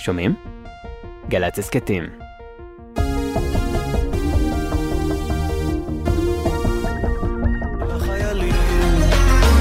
[0.00, 0.34] שומעים?
[1.28, 2.04] גל"צ הסכתים.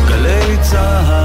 [0.08, 1.19] גלי צהר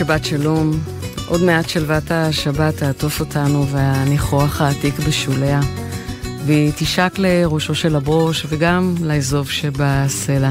[0.00, 0.80] שבת שלום,
[1.26, 5.60] עוד מעט שלוות השבת תעטוף אותנו והניחוח העתיק בשוליה,
[6.46, 10.50] והיא תשק לראשו של הברוש וגם לאזוב שבסלע.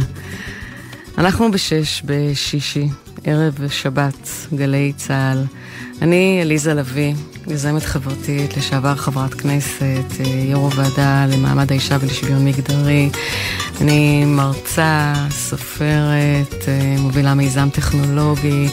[1.17, 2.87] אנחנו בשש בשישי,
[3.23, 5.43] ערב שבת, גלי צה"ל.
[6.01, 7.13] אני עליזה לביא,
[7.47, 10.19] יזמת חברתית, לשעבר חברת כנסת,
[10.49, 13.09] יו"ר הוועדה למעמד האישה ולשוויון מגדרי.
[13.81, 16.65] אני מרצה, סופרת,
[16.99, 18.67] מובילה מיזם טכנולוגי,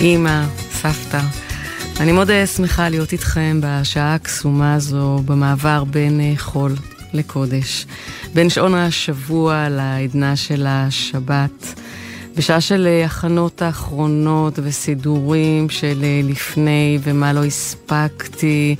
[0.00, 1.20] אימא, סבתא.
[2.00, 6.74] אני מאוד שמחה להיות איתכם בשעה הקסומה הזו, במעבר בין חול
[7.12, 7.86] לקודש.
[8.34, 11.80] בין שעון השבוע לעדנה של השבת.
[12.36, 18.76] בשעה של הכנות האחרונות וסידורים של לפני ומה לא הספקתי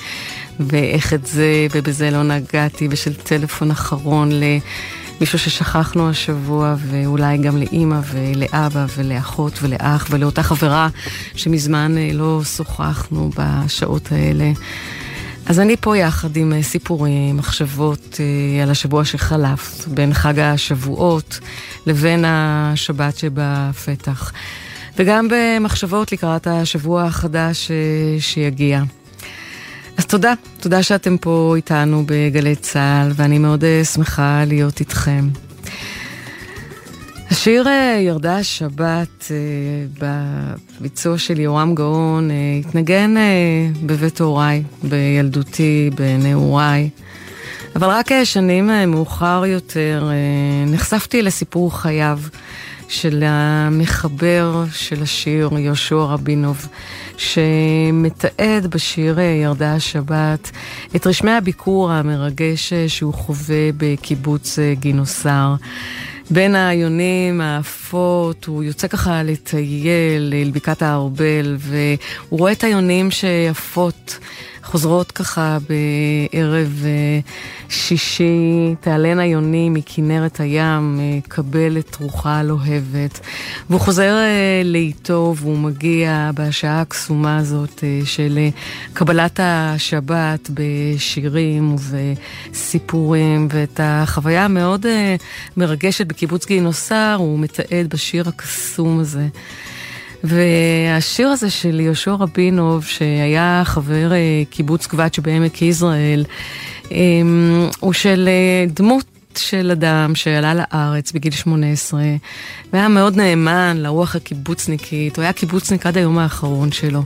[0.60, 4.30] ואיך את זה ובזה לא נגעתי ושל טלפון אחרון
[5.18, 10.88] למישהו ששכחנו השבוע ואולי גם לאימא ולאבא ולאחות ולאח ולאותה חברה
[11.34, 14.52] שמזמן לא שוחחנו בשעות האלה.
[15.46, 18.20] אז אני פה יחד עם סיפורים, מחשבות
[18.62, 21.38] על השבוע שחלף, בין חג השבועות
[21.86, 24.32] לבין השבת שבפתח,
[24.96, 27.70] וגם במחשבות לקראת השבוע החדש
[28.18, 28.82] שיגיע.
[29.98, 35.28] אז תודה, תודה שאתם פה איתנו בגלי צה"ל, ואני מאוד שמחה להיות איתכם.
[37.30, 37.66] השיר
[38.00, 39.24] ירדה השבת
[39.98, 43.14] בביצוע של יורם גאון התנגן
[43.86, 46.90] בבית הוריי, בילדותי, בנעוריי.
[47.76, 50.10] אבל רק שנים מאוחר יותר
[50.66, 52.20] נחשפתי לסיפור חייו
[52.88, 56.68] של המחבר של השיר יהושע רבינוב,
[57.18, 60.50] שמתעד בשיר ירדה השבת
[60.96, 65.54] את רשמי הביקור המרגש שהוא חווה בקיבוץ גינוסר.
[66.30, 74.18] בין היונים האפות, הוא יוצא ככה לטייל אל בקעת הארבל, והוא רואה את היונים שיפות.
[74.70, 76.84] חוזרות ככה בערב
[77.68, 83.20] שישי, תעלנה יונים מכנרת הים, קבל את רוחה הלוהבת.
[83.70, 84.16] והוא חוזר
[84.64, 88.38] לאיתו והוא מגיע בשעה הקסומה הזאת של
[88.92, 94.86] קבלת השבת בשירים ובסיפורים, ואת החוויה המאוד
[95.56, 99.26] מרגשת בקיבוץ גינוסר הוא מתעד בשיר הקסום הזה.
[100.24, 104.10] והשיר הזה של יהושע רבינוב, שהיה חבר
[104.50, 106.24] קיבוץ קבץ' בעמק יזרעאל,
[107.80, 108.28] הוא של
[108.66, 109.04] דמות
[109.36, 112.02] של אדם שעלה לארץ בגיל 18,
[112.72, 117.02] והיה מאוד נאמן לרוח הקיבוצניקית, הוא היה קיבוצניק עד היום האחרון שלו.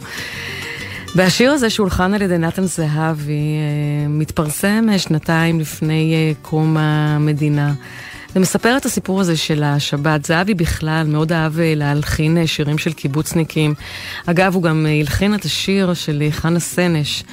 [1.15, 3.57] והשיר הזה שהולחן על ידי נתן זהבי
[4.09, 7.73] מתפרסם שנתיים לפני קום המדינה.
[8.37, 10.25] ומספר את הסיפור הזה של השבת.
[10.25, 13.75] זהבי בכלל מאוד אהב להלחין שירים של קיבוצניקים.
[14.27, 17.25] אגב, הוא גם הלחין את השיר של חנה סנש,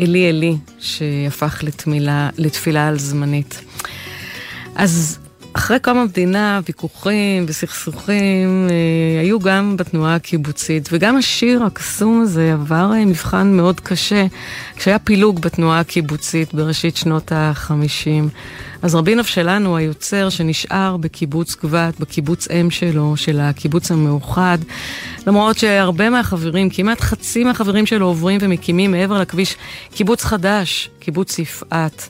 [0.00, 3.60] אלי אלי, שהפך לתמילה, לתפילה על זמנית.
[4.74, 5.18] אז
[5.56, 12.92] אחרי קום המדינה, ויכוחים וסכסוכים אה, היו גם בתנועה הקיבוצית, וגם השיר הקסום הזה עבר
[12.94, 14.26] אה, מבחן מאוד קשה
[14.76, 18.28] כשהיה פילוג בתנועה הקיבוצית בראשית שנות החמישים.
[18.82, 24.58] אז רבינוב שלנו, היוצר שנשאר בקיבוץ גבת, בקיבוץ אם שלו, של הקיבוץ המאוחד,
[25.26, 29.56] למרות שהרבה מהחברים, כמעט חצי מהחברים שלו עוברים ומקימים מעבר לכביש
[29.94, 32.08] קיבוץ חדש, קיבוץ יפעת.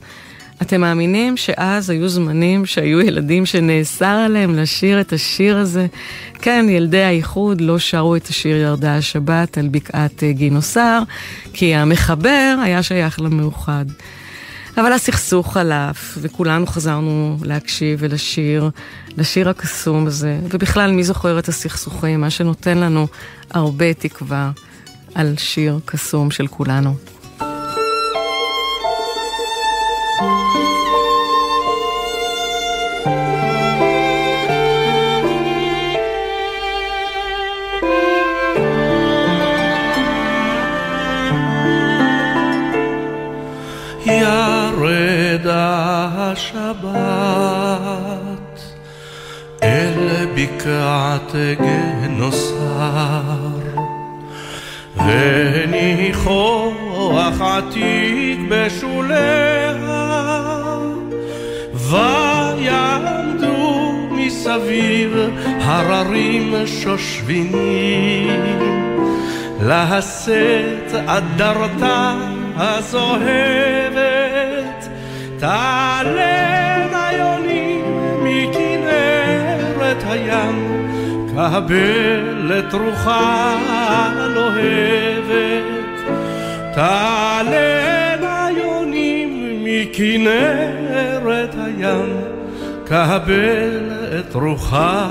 [0.62, 5.86] אתם מאמינים שאז היו זמנים שהיו ילדים שנאסר עליהם לשיר את השיר הזה?
[6.34, 11.02] כן, ילדי האיחוד לא שרו את השיר ירדה השבת על בקעת גינוסר,
[11.52, 13.84] כי המחבר היה שייך למאוחד.
[14.76, 18.70] אבל הסכסוך חלף, וכולנו חזרנו להקשיב ולשיר,
[19.16, 20.38] לשיר הקסום הזה.
[20.50, 22.20] ובכלל, מי זוכר את הסכסוכים?
[22.20, 23.06] מה שנותן לנו
[23.50, 24.50] הרבה תקווה
[25.14, 26.94] על שיר קסום של כולנו.
[50.66, 53.20] בקעת גנוסר.
[55.76, 56.74] וניחוח
[57.40, 59.74] עתיק בשוליה
[61.74, 63.12] ויעמדו
[64.10, 65.16] מסביב
[65.60, 68.30] הררים שושבינים.
[69.62, 72.14] לשאת אדרתה
[72.56, 73.98] הזוהבת
[75.38, 76.45] תעלנה
[81.50, 83.56] קבל את רוחה
[84.16, 85.62] הלוהבת.
[86.74, 92.20] תעלנה יונים מכנרת הים
[92.84, 95.06] קבל את רוחה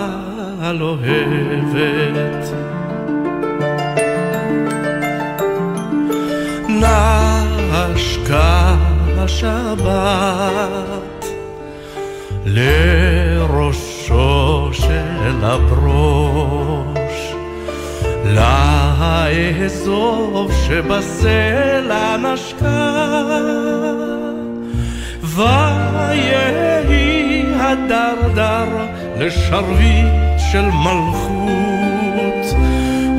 [0.59, 2.45] הלוהבת.
[7.89, 8.75] נשקה
[9.17, 11.25] השבת
[14.09, 17.33] לראשו של הברוש.
[19.45, 23.21] לאזוב שבסלע נשקה
[25.21, 26.63] ויהי
[27.59, 28.67] הדרדר
[29.19, 32.45] לשרביט של מלכות.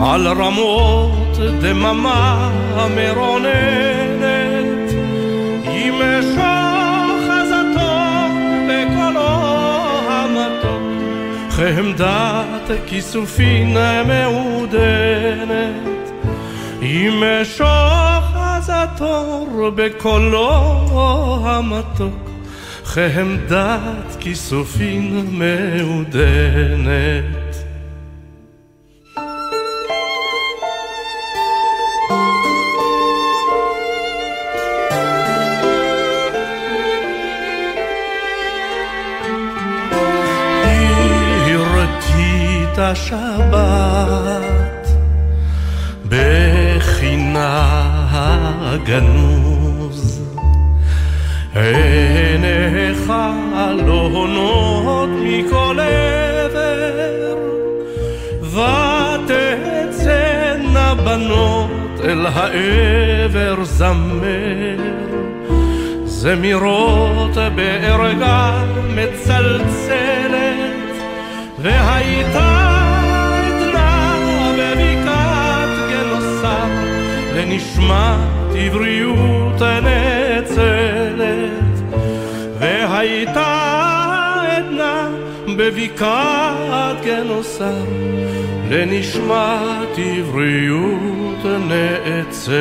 [0.00, 2.50] על רמות דממה
[2.97, 4.91] מרוננת
[5.65, 6.56] ימשוך
[11.56, 13.76] חמדת כיסופין
[14.06, 16.11] מעודנת
[16.82, 22.31] ימשוך חזתו בקולו המתוק
[22.85, 27.36] חמדת כיסופין מעודנת
[42.78, 44.37] השבת
[46.08, 47.62] בחינה
[48.61, 50.23] הגנוז.
[51.55, 53.12] עיניך
[53.87, 57.37] לא הונות מכל עבר
[59.23, 61.70] ותצאנה בנות
[62.05, 64.76] אל העבר זמר.
[66.05, 68.64] זמירות בערגה
[68.94, 70.37] מצלצלת
[71.58, 72.65] והייתה
[77.56, 81.17] לנשמת עבריות נאצלת
[82.58, 83.73] והייתה
[84.49, 85.08] עדנה
[85.56, 87.85] בבקעת גנוסר
[88.70, 92.56] לנשמת עבריות נאצלת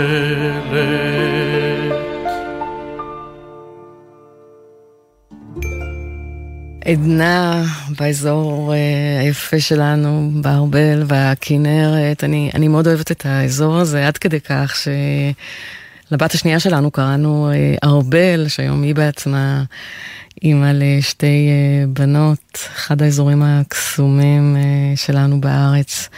[6.85, 7.63] עדנה
[7.99, 12.23] באזור אה, היפה שלנו, בארבל והכנרת.
[12.23, 17.75] אני, אני מאוד אוהבת את האזור הזה, עד כדי כך שלבת השנייה שלנו קראנו אה,
[17.83, 19.63] ארבל, שהיום היא בעצמה
[20.43, 24.57] אימא לשתי אה, בנות, אחד האזורים הקסומים
[24.95, 26.09] שלנו בארץ.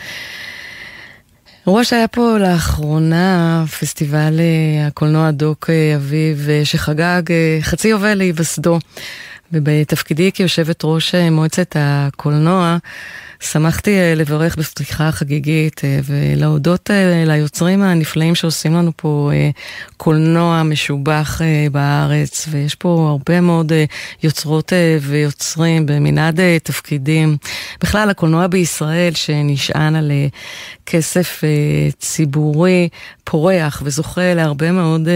[1.68, 4.40] אירוע שהיה פה לאחרונה, פסטיבל
[4.88, 7.22] הקולנוע דוק אביב, שחגג
[7.62, 8.80] חצי יובל להיווסדו.
[9.52, 12.78] ובתפקידי כיושבת ראש אה, מועצת הקולנוע,
[13.40, 16.90] שמחתי אה, לברך בפתיחה חגיגית אה, ולהודות
[17.26, 19.32] ליוצרים הנפלאים שעושים לנו פה
[19.98, 23.72] קולנוע משובח בארץ, ויש פה הרבה מאוד
[24.24, 27.38] יוצרות ויוצרים במנעד תפקידים.
[27.82, 30.12] בכלל, הקולנוע בישראל שנשען על
[30.86, 31.42] כסף
[32.00, 32.90] ציבורי
[33.24, 35.08] פורח וזוכה להרבה מאוד...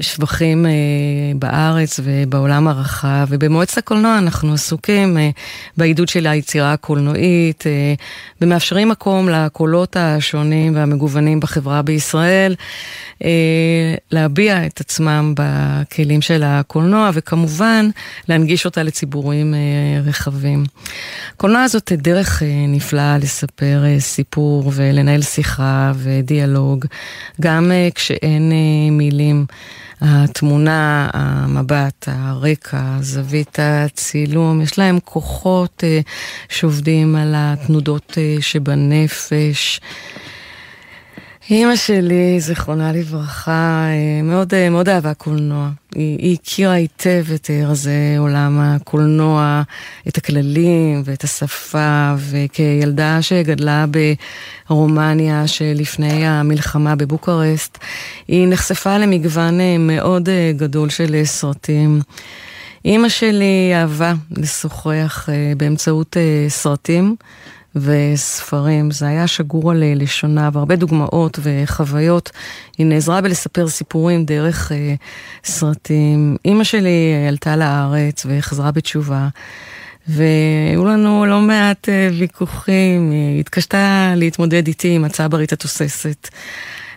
[0.00, 0.70] שבחים אה,
[1.38, 5.30] בארץ ובעולם הרחב, ובמועצת הקולנוע אנחנו עסוקים אה,
[5.76, 7.94] בעידוד של היצירה הקולנועית, אה,
[8.40, 12.54] ומאפשרים מקום לקולות השונים והמגוונים בחברה בישראל,
[13.24, 17.90] אה, להביע את עצמם בכלים של הקולנוע, וכמובן
[18.28, 20.64] להנגיש אותה לציבורים אה, רחבים.
[21.34, 26.86] הקולנוע הזאת דרך אה, נפלאה לספר אה, סיפור ולנהל שיחה ודיאלוג,
[27.40, 29.46] גם אה, כשאין אה, מילים.
[30.00, 36.00] התמונה, המבט, הרקע, זווית הצילום, יש להם כוחות אה,
[36.48, 39.80] שעובדים על התנודות אה, שבנפש.
[41.50, 45.70] אימא שלי, זיכרונה לברכה, אה, מאוד, אה, מאוד אהבה קולנוע.
[45.94, 49.62] היא, היא הכירה היטב את רזי עולם הקולנוע,
[50.08, 53.84] את הכללים ואת השפה, וכילדה שגדלה
[54.68, 57.78] ברומניה שלפני המלחמה בבוקרשט,
[58.28, 62.00] היא נחשפה למגוון אה, מאוד גדול של סרטים.
[62.84, 66.16] אימא שלי אהבה לשוחח באמצעות
[66.48, 67.16] סרטים.
[67.76, 68.90] וספרים.
[68.90, 72.30] זה היה שגור על לשונה, והרבה דוגמאות וחוויות.
[72.78, 74.94] היא נעזרה בלספר סיפורים דרך אה,
[75.44, 76.36] סרטים.
[76.44, 79.28] אימא שלי עלתה לארץ וחזרה בתשובה.
[80.08, 86.28] והיו לנו לא מעט אה, ויכוחים, היא התקשתה להתמודד איתי עם הצברית התוססת.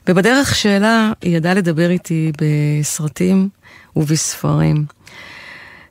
[0.07, 3.50] ובדרך שלה היא ידעה לדבר איתי בסרטים
[3.95, 4.86] ובספרים.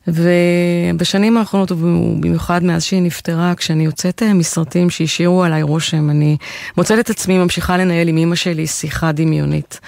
[0.08, 6.36] ובשנים האחרונות, ובמיוחד מאז שהיא נפטרה, כשאני יוצאת אה, מסרטים שהשאירו עליי רושם, אני
[6.76, 9.80] מוצאת את עצמי ממשיכה לנהל עם אימא שלי שיחה דמיונית.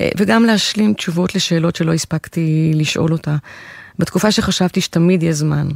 [0.00, 3.36] אה, וגם להשלים תשובות לשאלות שלא הספקתי לשאול אותה,
[3.98, 5.68] בתקופה שחשבתי שתמיד יהיה זמן.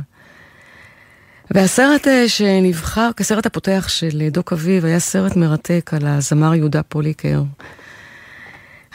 [1.51, 7.43] והסרט אה, שנבחר כסרט הפותח של דוק אביב היה סרט מרתק על הזמר יהודה פוליקר.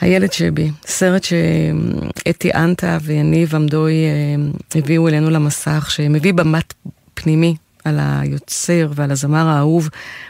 [0.01, 6.73] הילד שבי, סרט שאתי אנטה ויניב עמדוי אה, הביאו אלינו למסך, שמביא במת
[7.13, 9.89] פנימי על היוצר ועל הזמר האהוב,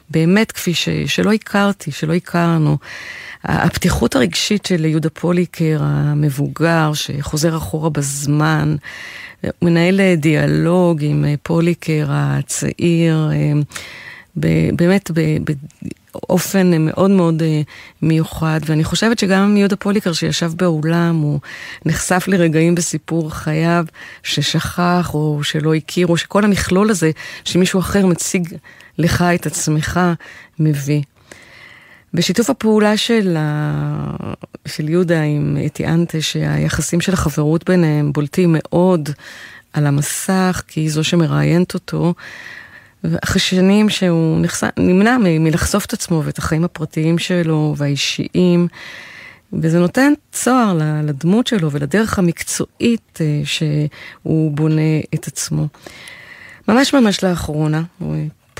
[0.09, 2.77] באמת כפי ש, שלא הכרתי, שלא הכרנו.
[3.43, 8.75] הפתיחות הרגשית של יהודה פוליקר המבוגר, שחוזר אחורה בזמן,
[9.61, 13.51] מנהל דיאלוג עם פוליקר הצעיר, אה,
[14.73, 15.11] באמת
[16.13, 17.61] באופן מאוד מאוד אה,
[18.01, 21.39] מיוחד, ואני חושבת שגם יהודה פוליקר שישב באולם, הוא
[21.85, 23.85] נחשף לרגעים בסיפור חייו
[24.23, 27.11] ששכח או שלא הכיר, או שכל המכלול הזה
[27.45, 28.55] שמישהו אחר מציג
[28.97, 29.99] לך את עצמך
[30.59, 31.01] מביא.
[32.13, 34.33] בשיתוף הפעולה של, ה...
[34.65, 39.09] של יהודה עם אתי אנטה, שהיחסים של החברות ביניהם בולטים מאוד
[39.73, 42.13] על המסך, כי היא זו שמראיינת אותו,
[43.03, 44.63] ואחרי שנים שהוא נחס...
[44.79, 48.67] נמנע מלחשוף את עצמו ואת החיים הפרטיים שלו והאישיים,
[49.53, 55.67] וזה נותן צוהר לדמות שלו ולדרך המקצועית אה, שהוא בונה את עצמו.
[56.67, 57.83] ממש ממש לאחרונה,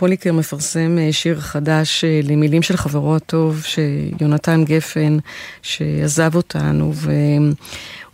[0.01, 5.17] פוליקר מפרסם אה, שיר חדש אה, למילים של חברו הטוב, שיונתן גפן,
[5.61, 6.93] שעזב אותנו,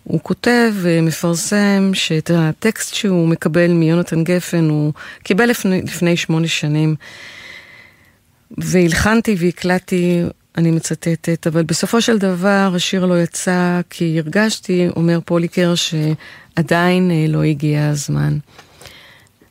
[0.08, 6.96] הוא כותב ומפרסם שאת הטקסט שהוא מקבל מיונתן גפן הוא קיבל לפני, לפני שמונה שנים.
[8.58, 10.24] והלחנתי והקלטתי,
[10.58, 17.26] אני מצטטת, אבל בסופו של דבר השיר לא יצא כי הרגשתי, אומר פוליקר, שעדיין אה,
[17.28, 18.38] לא הגיע הזמן.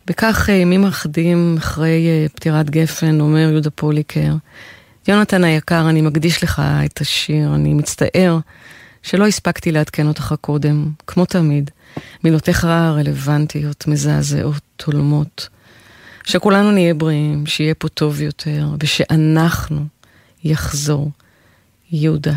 [0.06, 4.34] בכך אה, ימים אחדים אחרי אה, פטירת גפן, אומר יהודה פוליקר,
[5.08, 8.38] יונתן היקר, אני מקדיש לך את השיר, אני מצטער
[9.06, 11.70] שלא הספקתי לעדכן אותך קודם, כמו תמיד.
[12.24, 15.48] מילותיך רלוונטיות, מזעזעות, הולמות.
[16.24, 19.84] שכולנו נהיה בריאים, שיהיה פה טוב יותר, ושאנחנו
[20.44, 21.10] יחזור.
[21.92, 22.34] יהודה.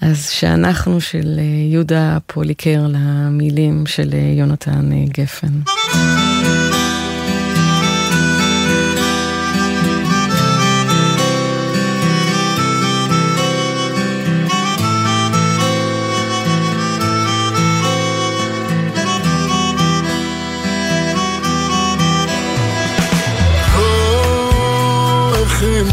[0.00, 5.60] אז שאנחנו של אה, יהודה פוליקר למילים של אה, יונתן אה, גפן.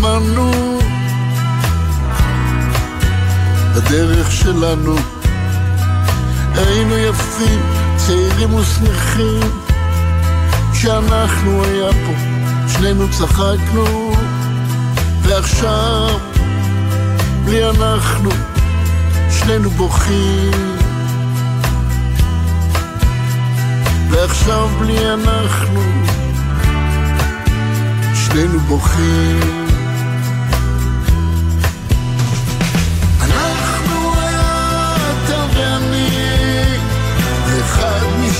[0.05, 0.79] האמנו
[3.75, 4.95] בדרך שלנו.
[6.55, 7.62] היינו יפים,
[7.95, 9.39] צעירים ושמחים.
[10.74, 12.13] כשאנחנו היה פה,
[12.67, 14.15] שנינו צחקנו.
[15.22, 16.19] ועכשיו
[17.45, 18.29] בלי אנחנו
[19.31, 20.51] שנינו בוכים.
[24.10, 25.81] ועכשיו בלי אנחנו
[28.15, 29.62] שנינו בוכים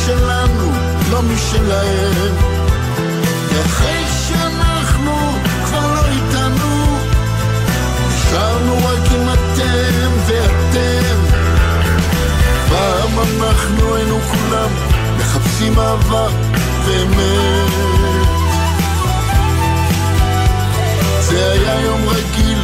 [0.06, 0.72] שלנו,
[1.12, 2.36] לא משלהם.
[3.50, 5.16] ואחרי שאנחנו
[5.66, 6.98] כבר לא איתנו,
[8.08, 11.18] נשארנו רק עם אתם ואתם.
[12.70, 14.70] פעם אנחנו היינו כולם
[15.18, 16.28] מחפשים אהבה
[16.86, 17.84] ואמת.
[21.20, 22.60] זה היה יום רגיל,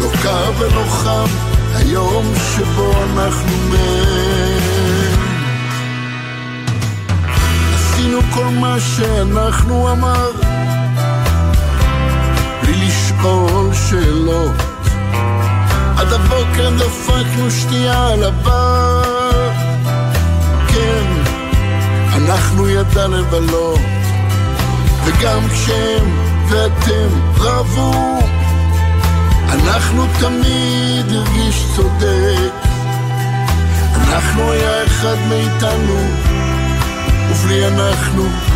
[0.00, 1.26] לא קר ולא חם,
[1.74, 3.53] היום שבו אנחנו
[9.32, 10.30] מה שאנחנו אמר,
[12.62, 14.54] בלי לשאול שאלות.
[15.96, 19.50] עד הבוקר דפקנו שתייה על הבר.
[20.68, 21.22] כן,
[22.14, 23.80] אנחנו ידע לבלות.
[25.04, 28.18] וגם כשהם ואתם רבו
[29.52, 32.52] אנחנו תמיד הרגיש צודק.
[33.94, 35.98] אנחנו היה אחד מאיתנו
[37.30, 38.53] ובלי אנחנו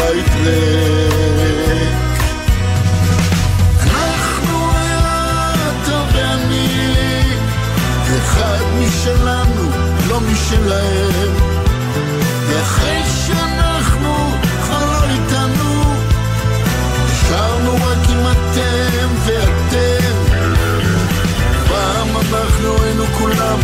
[0.00, 1.94] הבית ריק
[3.82, 4.70] אנחנו
[5.82, 6.68] אתה ואני
[8.16, 9.70] אחד משלנו,
[10.08, 11.34] לא משלהם.
[12.48, 14.14] ואחרי שאנחנו
[14.62, 15.84] כבר לא איתנו
[17.04, 20.14] נשארנו רק עם אתם ואתם.
[21.68, 23.58] פעם אנחנו היינו כולם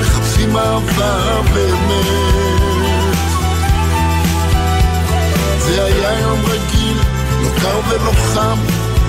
[0.00, 2.55] מחפשים אהבה באמת
[5.82, 6.98] היה יום רגיל,
[7.42, 8.58] לא קר ולא חם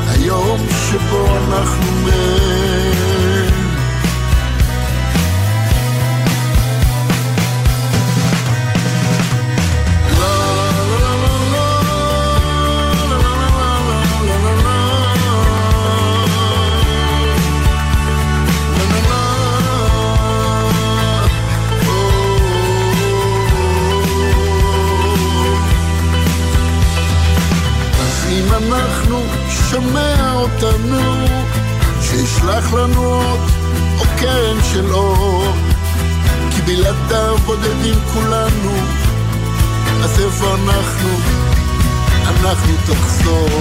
[0.08, 0.60] היום
[0.90, 2.87] שבו אנחנו מת
[43.30, 43.57] Oh.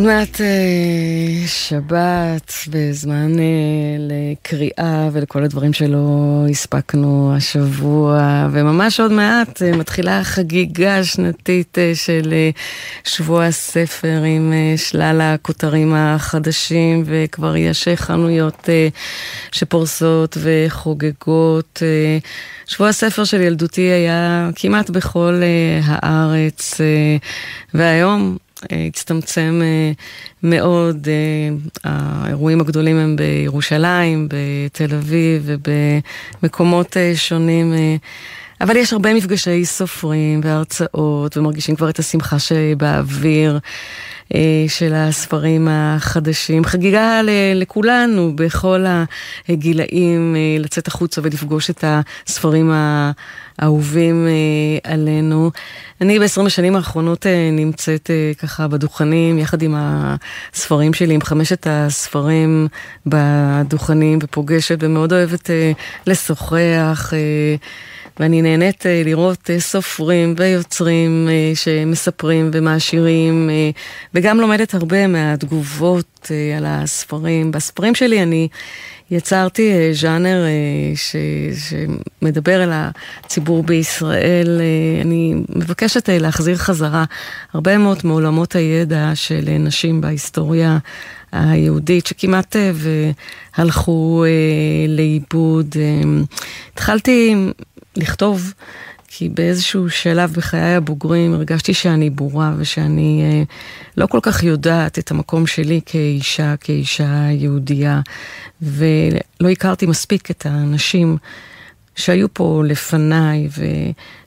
[0.00, 3.44] עוד מעט אה, שבת בזמן אה,
[3.98, 12.34] לקריאה ולכל הדברים שלא הספקנו השבוע, וממש עוד מעט אה, מתחילה החגיגה השנתית של
[13.04, 18.68] שבוע הספר עם שלל הכותרים החדשים, וכבר יש חנויות
[19.52, 21.82] שפורסות וחוגגות.
[22.66, 25.42] שבוע הספר של ילדותי היה כמעט בכל
[25.84, 26.80] הארץ,
[27.74, 28.36] והיום
[28.88, 29.92] הצטמצם אה,
[30.42, 31.90] מאוד, אה,
[32.24, 35.42] האירועים הגדולים הם בירושלים, בתל אביב
[36.42, 37.74] ובמקומות אה, שונים.
[38.60, 43.58] אבל יש הרבה מפגשי סופרים והרצאות, ומרגישים כבר את השמחה שבאוויר.
[44.68, 46.64] של הספרים החדשים.
[46.64, 47.20] חגיגה
[47.54, 48.84] לכולנו בכל
[49.48, 52.72] הגילאים לצאת החוצה ולפגוש את הספרים
[53.58, 54.26] האהובים
[54.84, 55.50] עלינו.
[56.00, 62.68] אני בעשרים השנים האחרונות נמצאת ככה בדוכנים, יחד עם הספרים שלי, עם חמשת הספרים
[63.06, 65.50] בדוכנים, ופוגשת ומאוד אוהבת
[66.06, 67.12] לשוחח.
[68.20, 73.50] ואני נהנית אה, לראות אה, סופרים ויוצרים אה, שמספרים ומעשירים,
[74.14, 77.52] וגם לומדת הרבה מהתגובות על הספרים.
[77.52, 78.48] בספרים שלי אני
[79.10, 80.44] יצרתי ז'אנר
[80.94, 81.16] ש,
[81.68, 84.60] שמדבר אל הציבור בישראל.
[85.04, 87.04] אני מבקשת להחזיר חזרה
[87.54, 90.78] הרבה מאוד מעולמות הידע של נשים בהיסטוריה
[91.32, 92.56] היהודית, שכמעט
[93.56, 94.24] והלכו
[94.88, 95.76] לאיבוד.
[96.74, 97.34] התחלתי
[97.96, 98.52] לכתוב,
[99.08, 103.42] כי באיזשהו שלב בחיי הבוגרים הרגשתי שאני בורה ושאני אה,
[103.96, 108.00] לא כל כך יודעת את המקום שלי כאישה, כאישה יהודייה,
[108.62, 111.16] ולא הכרתי מספיק את האנשים
[111.96, 113.48] שהיו פה לפניי,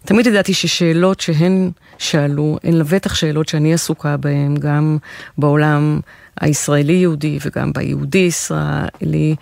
[0.04, 4.98] ותמיד ידעתי ששאלות שהן שאלו, הן לבטח שאלות שאני עסוקה בהן, גם
[5.38, 6.00] בעולם
[6.42, 9.36] הישראלי-יהודי וגם ביהודי-ישראלי.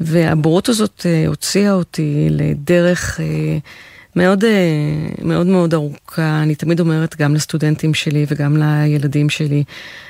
[0.00, 3.58] והבורות הזאת אה, הוציאה אותי לדרך אה,
[4.16, 4.50] מאוד אה,
[5.22, 6.42] מאוד מאוד ארוכה.
[6.42, 9.64] אני תמיד אומרת גם לסטודנטים שלי וגם לילדים שלי,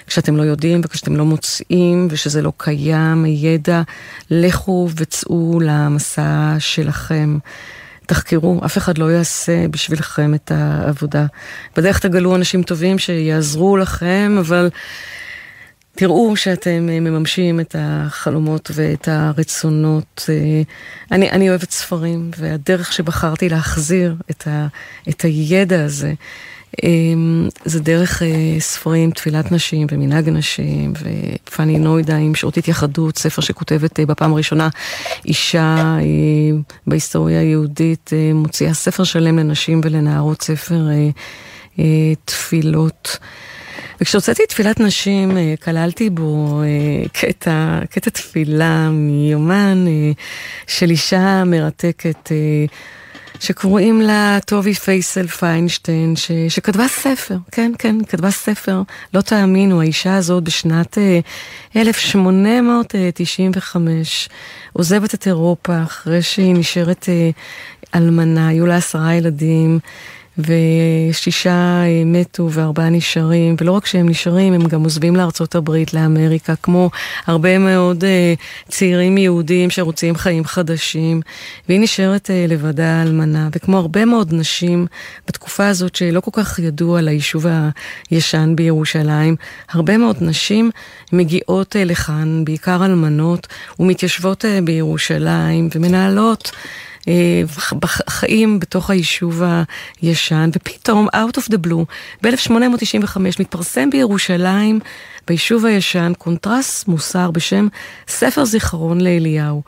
[0.06, 3.82] כשאתם לא יודעים וכשאתם לא מוצאים ושזה לא קיים, ידע,
[4.30, 7.38] לכו וצאו למסע שלכם.
[8.06, 11.26] תחקרו, אף אחד לא יעשה בשבילכם את העבודה.
[11.76, 14.70] בדרך תגלו אנשים טובים שיעזרו לכם, אבל
[15.98, 20.24] תראו שאתם אה, מממשים את החלומות ואת הרצונות.
[20.28, 20.62] אה,
[21.12, 24.66] אני, אני אוהבת ספרים, והדרך שבחרתי להחזיר את, ה,
[25.08, 26.12] את הידע הזה,
[26.84, 26.88] אה,
[27.64, 28.22] זה דרך
[28.58, 30.92] ספרים, תפילת נשים ומנהג נשים,
[31.48, 34.68] ופאני נוידה עם שעות התייחדות, ספר שכותבת בפעם הראשונה
[35.24, 35.98] אישה
[36.86, 40.88] בהיסטוריה היהודית, מוציאה ספר שלם לנשים ולנערות, ספר
[42.24, 43.18] תפילות.
[44.00, 50.10] וכשהוצאתי תפילת נשים, אה, כללתי בו אה, קטע, קטע תפילה מיומן אה,
[50.66, 52.30] של אישה מרתקת.
[53.40, 58.82] שקוראים לה טובי פייסל פיינשטיין, ש, שכתבה ספר, כן, כן, כתבה ספר,
[59.14, 60.98] לא תאמינו, האישה הזאת בשנת
[61.76, 64.28] 1895
[64.72, 67.08] עוזבת את אירופה אחרי שהיא נשארת
[67.94, 69.78] אלמנה, היו לה עשרה ילדים.
[70.38, 76.54] ושישה אה, מתו וארבעה נשארים, ולא רק שהם נשארים, הם גם עוזבים לארצות הברית, לאמריקה,
[76.62, 76.90] כמו
[77.26, 81.20] הרבה מאוד uh, צעירים יהודים שרוצים חיים חדשים,
[81.68, 84.86] והיא נשארת uh, לבדה אלמנה, וכמו הרבה מאוד נשים
[85.28, 87.46] בתקופה הזאת שלא כל כך ידעו על היישוב
[88.10, 89.36] הישן בירושלים,
[89.70, 90.70] הרבה מאוד נשים
[91.12, 93.46] מגיעות uh, לכאן, בעיקר אלמנות,
[93.78, 96.52] ומתיישבות uh, בירושלים, ומנהלות
[98.08, 99.42] חיים בתוך היישוב
[100.02, 101.84] הישן, ופתאום, out of the blue,
[102.22, 104.80] ב-1895 מתפרסם בירושלים,
[105.26, 107.68] ביישוב הישן, קונטרס מוסר בשם
[108.08, 109.62] ספר זיכרון לאליהו.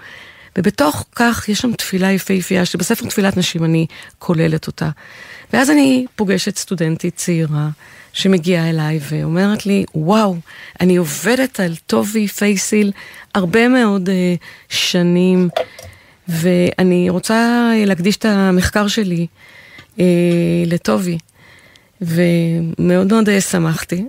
[0.58, 3.86] ובתוך כך יש שם תפילה יפהפייה, שבספר תפילת נשים אני
[4.18, 4.90] כוללת אותה.
[5.52, 7.68] ואז אני פוגשת סטודנטית צעירה
[8.12, 10.36] שמגיעה אליי ואומרת לי, וואו,
[10.80, 12.92] אני עובדת על טובי פייסיל
[13.34, 14.12] הרבה מאוד אה,
[14.68, 15.48] שנים.
[16.30, 19.26] ואני רוצה להקדיש את המחקר שלי
[20.00, 20.04] אה,
[20.66, 21.18] לטובי,
[22.00, 24.04] ומאוד מאוד אה, שמחתי,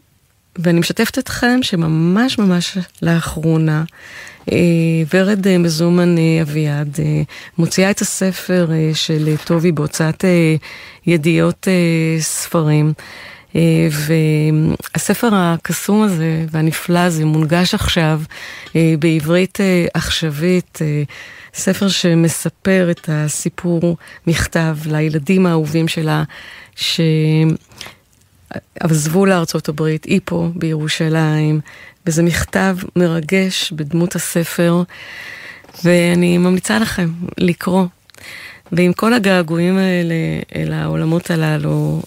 [0.59, 3.83] ואני משתפת אתכם שממש ממש לאחרונה,
[4.51, 4.57] אה,
[5.13, 7.21] ורד אה, מזומן אה, אביעד אה,
[7.57, 10.55] מוציאה את הספר אה, של טובי בהוצאת אה,
[11.07, 12.93] ידיעות אה, ספרים.
[13.51, 13.55] Uh,
[13.91, 18.21] והספר הקסום הזה והנפלא הזה מונגש עכשיו
[18.67, 19.61] uh, בעברית uh,
[19.93, 20.79] עכשווית.
[21.53, 26.23] ספר שמספר את הסיפור מכתב לילדים האהובים שלה,
[28.75, 31.59] שעזבו לארצות הברית, היא פה בירושלים,
[32.05, 34.83] וזה מכתב מרגש בדמות הספר,
[35.83, 37.85] ואני ממליצה לכם לקרוא.
[38.71, 40.15] ועם כל הגעגועים האלה
[40.55, 42.01] אל העולמות הללו,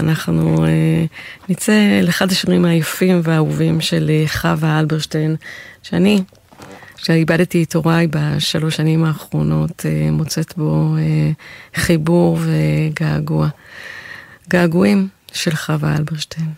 [0.00, 1.04] אנחנו אה,
[1.48, 5.36] נצא לאחד השירים היפים והאהובים של אה, חווה אלברשטיין,
[5.82, 6.22] שאני
[6.96, 11.30] כשאיבדתי את הוריי בשלוש שנים האחרונות, אה, מוצאת בו אה,
[11.74, 13.48] חיבור וגעגוע.
[14.48, 16.48] געגועים של חווה אלברשטיין.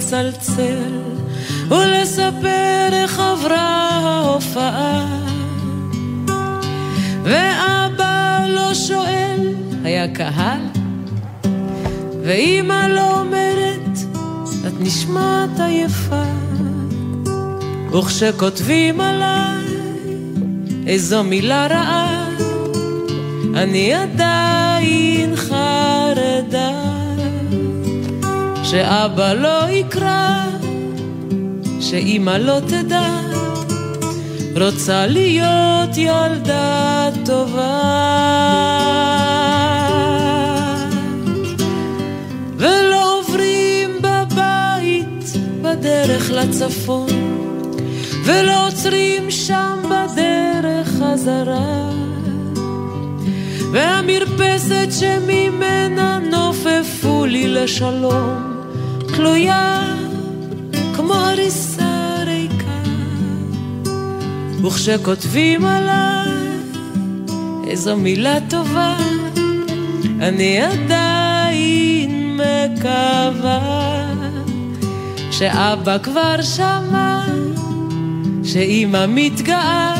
[0.00, 1.00] לצלצל
[1.68, 5.06] ולספר איך עברה ההופעה.
[7.22, 10.60] ואבא לא שואל, היה קהל,
[12.24, 13.98] ואימא לא אומרת,
[14.66, 16.24] את נשמעת עייפה.
[17.92, 19.64] וכשכותבים עליי
[20.86, 22.28] איזו מילה רעה,
[23.54, 24.59] אני עדיין
[26.14, 26.70] חרדה.
[28.64, 30.44] שאבא לא יקרא,
[31.80, 33.10] שאימא לא תדע,
[34.60, 37.80] רוצה להיות ילדה טובה.
[42.56, 45.24] ולא עוברים בבית
[45.62, 47.08] בדרך לצפון,
[48.24, 51.99] ולא עוצרים שם בדרך חזרה.
[53.72, 58.50] והמרפסת שממנה נופפו לי לשלום
[59.16, 59.94] תלויה
[60.96, 62.82] כמו הריסה ריקה.
[64.64, 66.30] וכשכותבים עליי
[67.66, 68.96] איזו מילה טובה,
[70.20, 74.06] אני עדיין מקווה
[75.30, 77.24] שאבא כבר שמע,
[78.44, 79.99] שאימא מתגאה,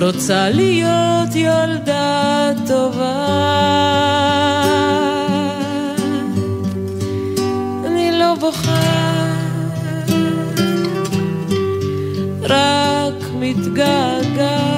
[0.00, 3.28] רוצה להיות ילדה טובה.
[7.86, 8.82] אני לא בוכה,
[12.42, 14.72] רק מתגעגעת.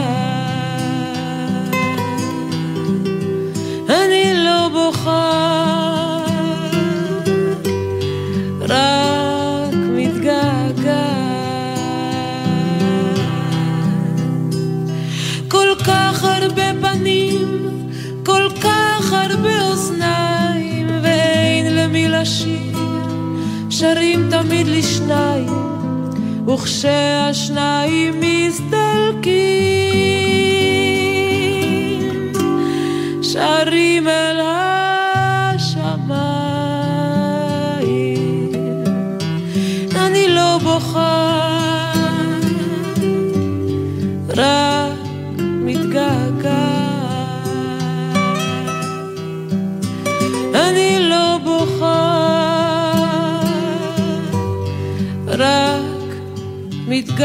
[3.88, 6.20] אני לא בוכה,
[8.60, 11.03] רק מתגעגעת.
[19.24, 22.78] כך הרבה אוזניים, ואין למי לשיר,
[23.70, 25.52] שרים תמיד לשניים,
[26.48, 29.32] וכשהשניים מסתלקים,
[33.22, 34.43] שרים אל
[57.14, 57.22] לא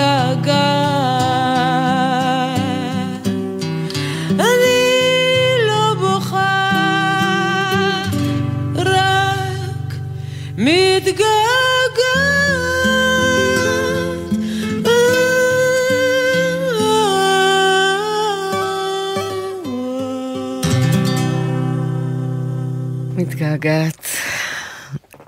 [23.17, 24.05] מתגעגעת.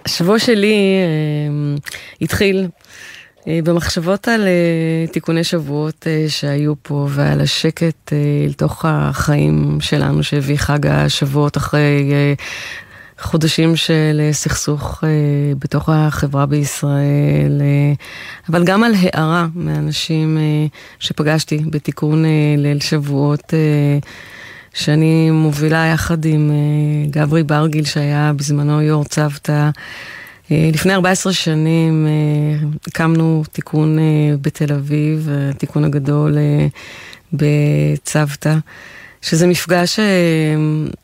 [0.06, 1.76] השבוע שלי אה,
[2.22, 2.68] התחיל
[3.64, 8.18] במחשבות על אה, תיקוני שבועות אה, שהיו פה ועל השקט אה,
[8.50, 12.34] לתוך החיים שלנו שהביא חג השבועות אחרי אה,
[13.20, 15.10] חודשים של אה, סכסוך אה,
[15.60, 17.94] בתוך החברה בישראל, אה,
[18.50, 20.68] אבל גם על הערה מאנשים אה,
[21.00, 23.54] שפגשתי בתיקון אה, ליל שבועות.
[23.54, 24.00] אה,
[24.74, 29.70] שאני מובילה יחד עם אה, גברי ברגיל שהיה בזמנו יו"ר צוותא.
[30.52, 34.04] אה, לפני 14 שנים אה, הקמנו תיקון אה,
[34.42, 36.38] בתל אביב, התיקון הגדול
[37.34, 38.56] בצוותא,
[39.22, 40.00] שזה מפגש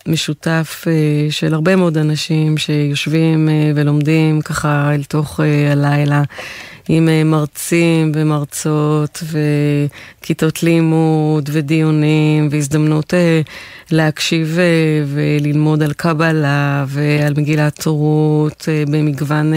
[0.07, 0.85] משותף
[1.29, 5.39] של הרבה מאוד אנשים שיושבים ולומדים ככה אל תוך
[5.71, 6.23] הלילה.
[6.89, 9.23] עם אה, מרצים ומרצות
[10.21, 13.41] וכיתות לימוד ודיונים והזדמנות אה,
[13.91, 19.53] להקשיב אה, וללמוד על קבלה ועל מגילת רות במגוון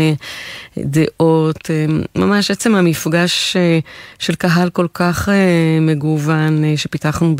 [0.78, 1.70] דעות.
[2.16, 3.56] ממש עצם המפגש
[4.18, 5.28] של קהל כל כך
[5.80, 7.36] מגוון שפיתחנו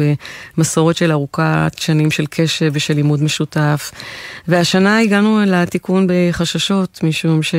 [0.57, 3.90] במסורת של ארוכת שנים של קשב ושל לימוד משותף.
[4.48, 7.55] והשנה הגענו לתיקון בחששות משום ש...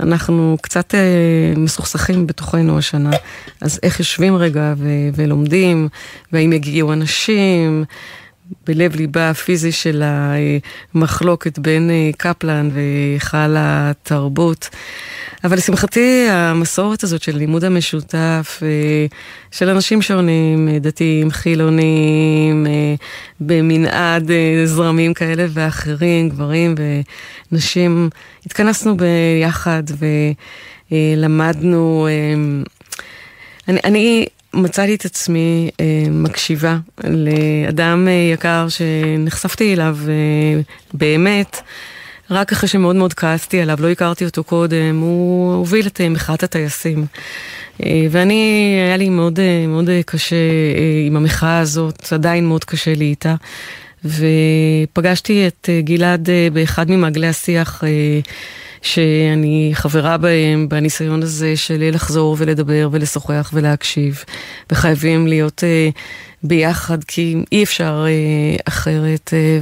[0.00, 1.00] אנחנו קצת אה,
[1.56, 3.10] מסוכסכים בתוכנו השנה,
[3.60, 5.88] אז איך יושבים רגע ו- ולומדים,
[6.32, 7.84] והאם יגיעו אנשים,
[8.66, 10.02] בלב ליבה הפיזי של
[10.94, 14.68] המחלוקת בין אה, קפלן והיכל התרבות.
[15.44, 19.06] אבל לשמחתי המסורת הזאת של לימוד המשותף אה,
[19.50, 22.66] של אנשים שונים, אה, דתיים, חילונים,
[23.40, 24.30] במנעד
[24.64, 26.74] זרמים כאלה ואחרים, גברים
[27.52, 28.10] ונשים,
[28.46, 29.82] התכנסנו ביחד
[30.90, 32.08] ולמדנו.
[33.68, 40.60] אני, אני מצאתי את עצמי אה, מקשיבה לאדם אה, יקר שנחשפתי אליו אה,
[40.94, 41.62] באמת.
[42.30, 46.42] רק אחרי שמאוד מאוד כעסתי עליו, לא הכרתי אותו קודם, הוא הוביל את אה, מחאת
[46.42, 47.06] הטייסים.
[47.84, 52.64] אה, ואני, היה לי מאוד, אה, מאוד אה, קשה אה, עם המחאה הזאת, עדיין מאוד
[52.64, 53.34] קשה לי איתה.
[54.04, 58.20] ופגשתי את אה, גלעד אה, באחד ממעגלי השיח אה,
[58.82, 64.24] שאני חברה בהם, בניסיון הזה של לחזור ולדבר ולשוחח ולהקשיב.
[64.72, 65.88] וחייבים להיות אה,
[66.42, 69.30] ביחד, כי אי אפשר אה, אחרת.
[69.32, 69.58] אה,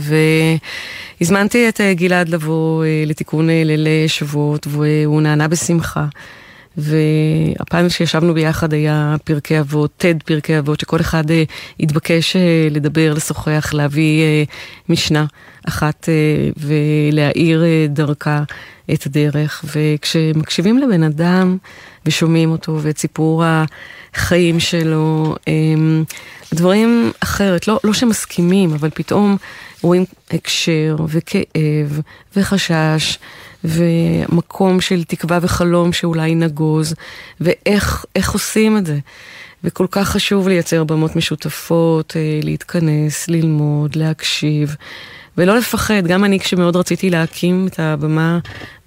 [1.20, 6.06] והזמנתי את אה, גלעד לבוא אה, לתיקון אה, ליל שבועות, והוא נענה בשמחה.
[6.78, 11.24] והפעם שישבנו ביחד היה פרקי אבות, תד פרקי אבות, שכל אחד
[11.80, 12.36] התבקש
[12.70, 14.22] לדבר, לשוחח, להביא
[14.88, 15.24] משנה
[15.68, 18.42] אחת אה, ולהאיר אה, דרכה
[18.92, 19.64] את הדרך.
[19.76, 21.56] וכשמקשיבים לבן אדם
[22.06, 23.44] ושומעים אותו ואת סיפור
[24.14, 25.52] החיים שלו, אה,
[26.54, 29.36] דברים אחרת, לא, לא שמסכימים, אבל פתאום
[29.82, 32.00] רואים הקשר וכאב
[32.36, 33.18] וחשש.
[33.64, 36.94] ומקום של תקווה וחלום שאולי נגוז,
[37.40, 38.98] ואיך עושים את זה.
[39.64, 44.76] וכל כך חשוב לייצר במות משותפות, אה, להתכנס, ללמוד, להקשיב,
[45.38, 46.06] ולא לפחד.
[46.06, 48.38] גם אני, כשמאוד רציתי להקים את הבמה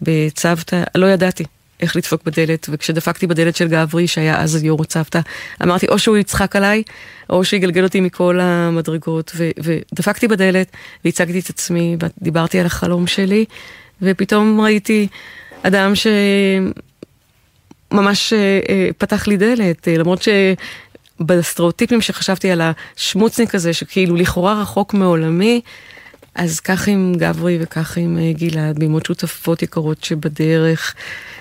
[0.02, 1.44] בצוותא, לא ידעתי
[1.80, 5.20] איך לדפוק בדלת, וכשדפקתי בדלת של גברי, שהיה אז יו"ר צוותא,
[5.64, 6.84] אמרתי, או שהוא יצחק עליי,
[7.30, 10.72] או שיגלגל אותי מכל המדרגות, ו- ודפקתי בדלת,
[11.06, 13.46] והצגתי את עצמי, ודיברתי על החלום שלי,
[14.02, 15.08] ופתאום ראיתי
[15.64, 15.94] אדם
[17.92, 20.26] שממש אה, פתח לי דלת, אה, למרות
[21.20, 25.62] שבסטריאוטיפים שחשבתי על השמוצניק הזה, שכאילו לכאורה רחוק מעולמי,
[26.36, 30.96] אז כך עם גברי וכך עם אה, גלעד, בימות שותפות יקרות שבדרך,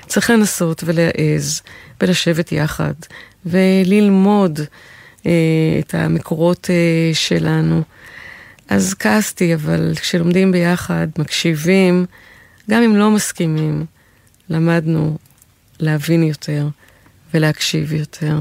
[0.06, 1.62] צריך לנסות ולהעז
[2.00, 2.94] ולשבת יחד
[3.46, 4.60] וללמוד
[5.80, 6.70] את המקורות
[7.12, 7.82] שלנו.
[8.68, 12.06] אז כעסתי, אבל כשלומדים ביחד, מקשיבים,
[12.70, 13.84] גם אם לא מסכימים,
[14.50, 15.18] למדנו
[15.80, 16.68] להבין יותר
[17.34, 18.36] ולהקשיב יותר.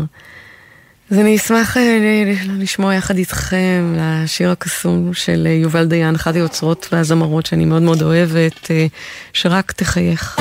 [1.11, 6.87] אז אני אשמח אה, לשמוע יחד איתכם לשיר הקסום של אה, יובל דיין, אחת היוצרות
[6.91, 8.87] והזמרות שאני מאוד מאוד אוהבת, אה,
[9.33, 10.39] שרק תחייך.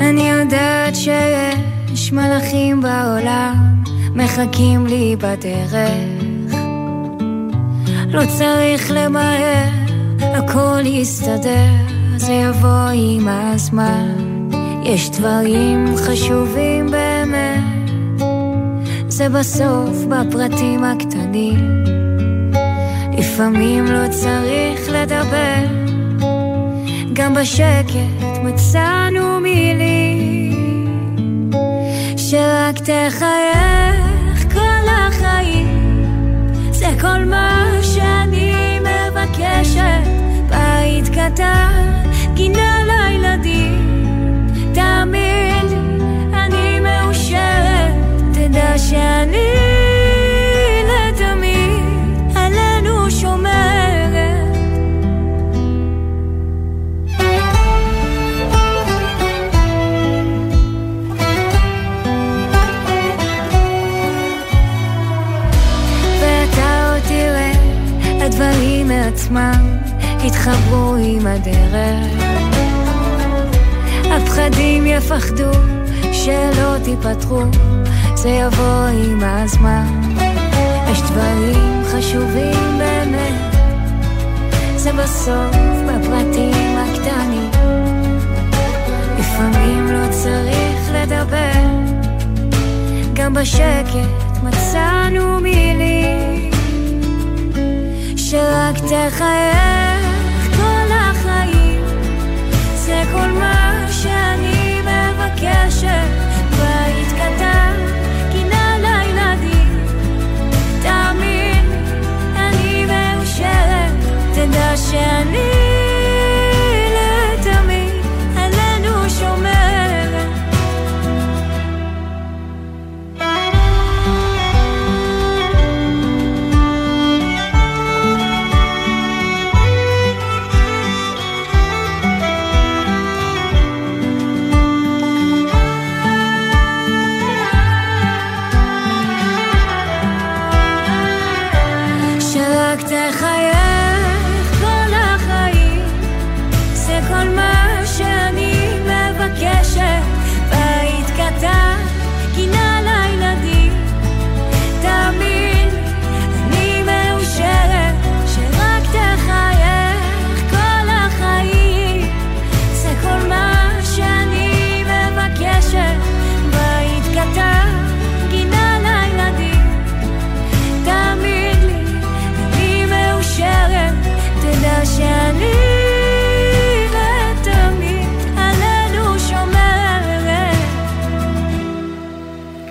[0.00, 3.82] אני יודעת שיש מלאכים בעולם
[4.14, 5.74] מחכים לי בדרך
[8.08, 9.68] לא צריך למהר,
[10.20, 11.91] הכל יסתדר
[12.26, 14.48] זה יבוא עם הזמן.
[14.84, 17.90] יש דברים חשובים באמת,
[19.08, 21.84] זה בסוף בפרטים הקטנים.
[23.18, 25.64] לפעמים לא צריך לדבר,
[27.12, 30.52] גם בשקט מצאנו מילים.
[32.16, 36.04] שרק תחייך כל החיים,
[36.70, 40.06] זה כל מה שאני מבקשת,
[40.48, 42.02] בית קטן
[42.34, 45.76] גינה לילדים, תאמין לי,
[46.34, 47.94] אני מאושרת,
[48.32, 49.62] תדע שאני
[70.24, 72.21] יתחברו עם הדרך.
[74.16, 75.50] הפחדים יפחדו,
[76.12, 77.42] שלא תיפתחו,
[78.14, 79.86] זה יבוא עם הזמן.
[80.92, 83.54] יש דברים חשובים באמת,
[84.76, 87.50] זה בסוף בפרטים הקטנים.
[89.18, 91.62] לפעמים לא צריך לדבר,
[93.12, 96.50] גם בשקט מצאנו מילים
[98.16, 100.02] שרק תחייך
[103.12, 103.61] כל מה
[104.02, 106.31] שאני מבקשת,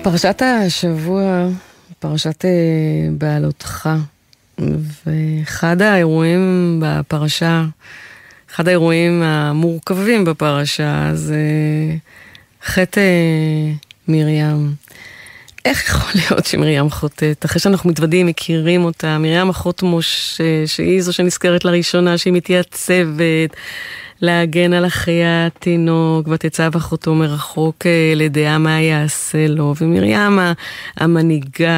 [0.02, 1.48] פרשת השבוע,
[1.98, 2.50] פרשת אה,
[3.18, 3.88] בעלותך,
[5.06, 7.64] ואחד האירועים בפרשה,
[8.50, 11.40] אחד האירועים המורכבים בפרשה זה
[12.64, 13.72] חטא אה,
[14.08, 14.74] מרים.
[15.64, 17.44] איך יכול להיות שמרים חוטאת?
[17.44, 23.56] אחרי שאנחנו מתוודים, מכירים אותה, מרים אחות משה, שהיא זו שנזכרת לראשונה, שהיא מתייצבת
[24.20, 30.38] להגן על אחי התינוק, ותצב אחותו מרחוק אה, לדעה מה יעשה לו, ומרים
[30.96, 31.76] המנהיגה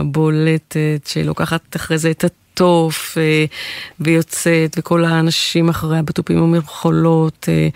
[0.00, 3.44] הבולטת, שלוקחת אחרי זה את התוף אה,
[4.00, 7.48] ויוצאת, וכל האנשים אחריה בתופים ומרחולות.
[7.48, 7.68] אה,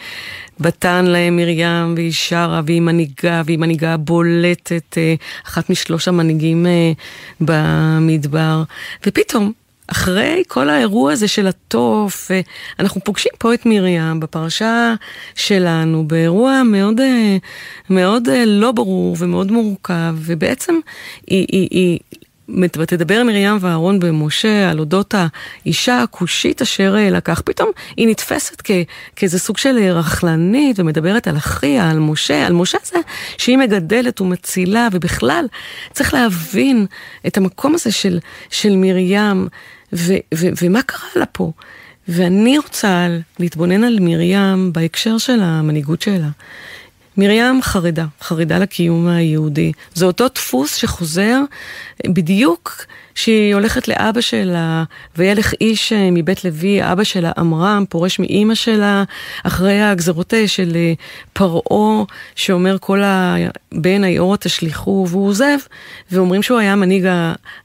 [0.61, 5.15] בתן להם מרים והיא שרה והיא מנהיגה והיא מנהיגה בולטת, אה,
[5.47, 6.93] אחת משלוש המנהיגים אה,
[7.41, 8.63] במדבר.
[9.07, 9.53] ופתאום,
[9.89, 12.41] אחרי כל האירוע הזה של התוף, אה,
[12.81, 14.95] אנחנו פוגשים פה את מרים בפרשה
[15.35, 17.37] שלנו, באירוע מאוד, אה,
[17.91, 20.75] מאוד אה, לא ברור ומאוד מורכב, ובעצם
[21.27, 21.99] היא, היא, היא
[22.49, 25.15] ותדבר מרים ואהרון במשה על אודות
[25.65, 28.71] האישה הכושית אשר אה, לקח, פתאום היא נתפסת כ,
[29.17, 32.99] כאיזה סוג של אה, רכלנית ומדברת על אחיה, על משה, על משה זה
[33.39, 35.47] שהיא מגדלת ומצילה, ובכלל
[35.93, 36.87] צריך להבין
[37.27, 38.19] את המקום הזה של,
[38.51, 39.49] של מרים
[39.93, 41.53] ו, ו, ומה קרה לה פה.
[42.09, 46.29] ואני רוצה להתבונן על מרים בהקשר של המנהיגות שלה.
[47.19, 49.73] מרים חרדה, חרדה לקיום היהודי.
[49.95, 51.41] זה אותו דפוס שחוזר
[52.07, 52.87] בדיוק
[53.17, 54.85] שהיא הולכת לאבא שלה,
[55.17, 59.05] וילך איש אה, מבית לוי, אבא שלה עמרם, פורש מאימא שלה,
[59.45, 60.93] אחרי הגזרות של אה,
[61.33, 62.05] פרעה,
[62.35, 65.59] שאומר כל הבן היאורה תשליכו, והוא עוזב,
[66.13, 67.07] ואומרים שהוא היה מנהיג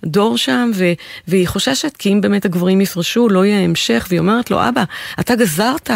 [0.03, 0.85] הדור שם, ו,
[1.27, 4.83] והיא חוששת, כי אם באמת הגברים יפרשו, לא יהיה המשך, והיא אומרת לו, אבא,
[5.19, 5.89] אתה גזרת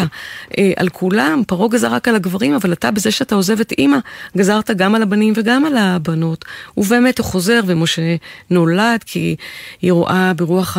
[0.58, 3.98] אה, על כולם, פרעה גזר רק על הגברים, אבל אתה בזה שאתה עוזב את אימא,
[4.38, 6.46] גזרת גם על הבנים וגם על הבנות.
[6.78, 8.16] ובאמת הוא חוזר, ומשה
[8.50, 9.36] נולד, כי
[9.82, 10.78] היא רואה ברוח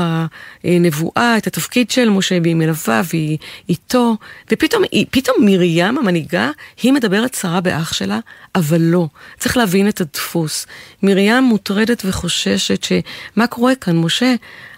[0.65, 3.39] הנבואה את התפקיד של משה, והיא מלווה, והיא
[3.69, 4.17] איתו,
[4.53, 6.51] ופתאום פתאום מרים המנהיגה,
[6.83, 8.19] היא מדברת צרה באח שלה,
[8.55, 9.09] אבל לא.
[9.39, 10.67] צריך להבין את הדפוס.
[11.03, 13.97] מרים מוטרדת וחוששת שמה קורה כאן?
[13.97, 14.35] משה,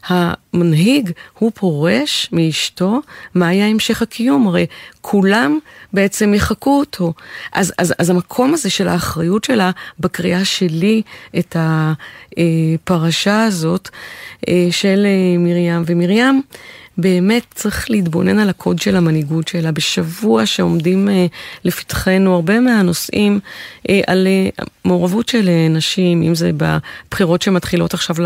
[0.09, 3.00] המנהיג, הוא פורש מאשתו,
[3.34, 4.48] מה היה המשך הקיום?
[4.48, 4.66] הרי
[5.00, 5.59] כולם
[5.92, 7.12] בעצם יחקו אותו.
[7.52, 11.02] אז, אז, אז המקום הזה של האחריות שלה בקריאה שלי
[11.38, 13.88] את הפרשה הזאת
[14.48, 16.42] אה, של אה, מרים, ומרים
[16.99, 19.72] באמת צריך להתבונן על הקוד של המנהיגות שלה.
[19.72, 21.26] בשבוע שעומדים אה,
[21.64, 23.40] לפתחנו הרבה מהנושאים
[23.88, 28.16] אה, על אה, מעורבות של אה, נשים, אם זה בבחירות שמתחילות עכשיו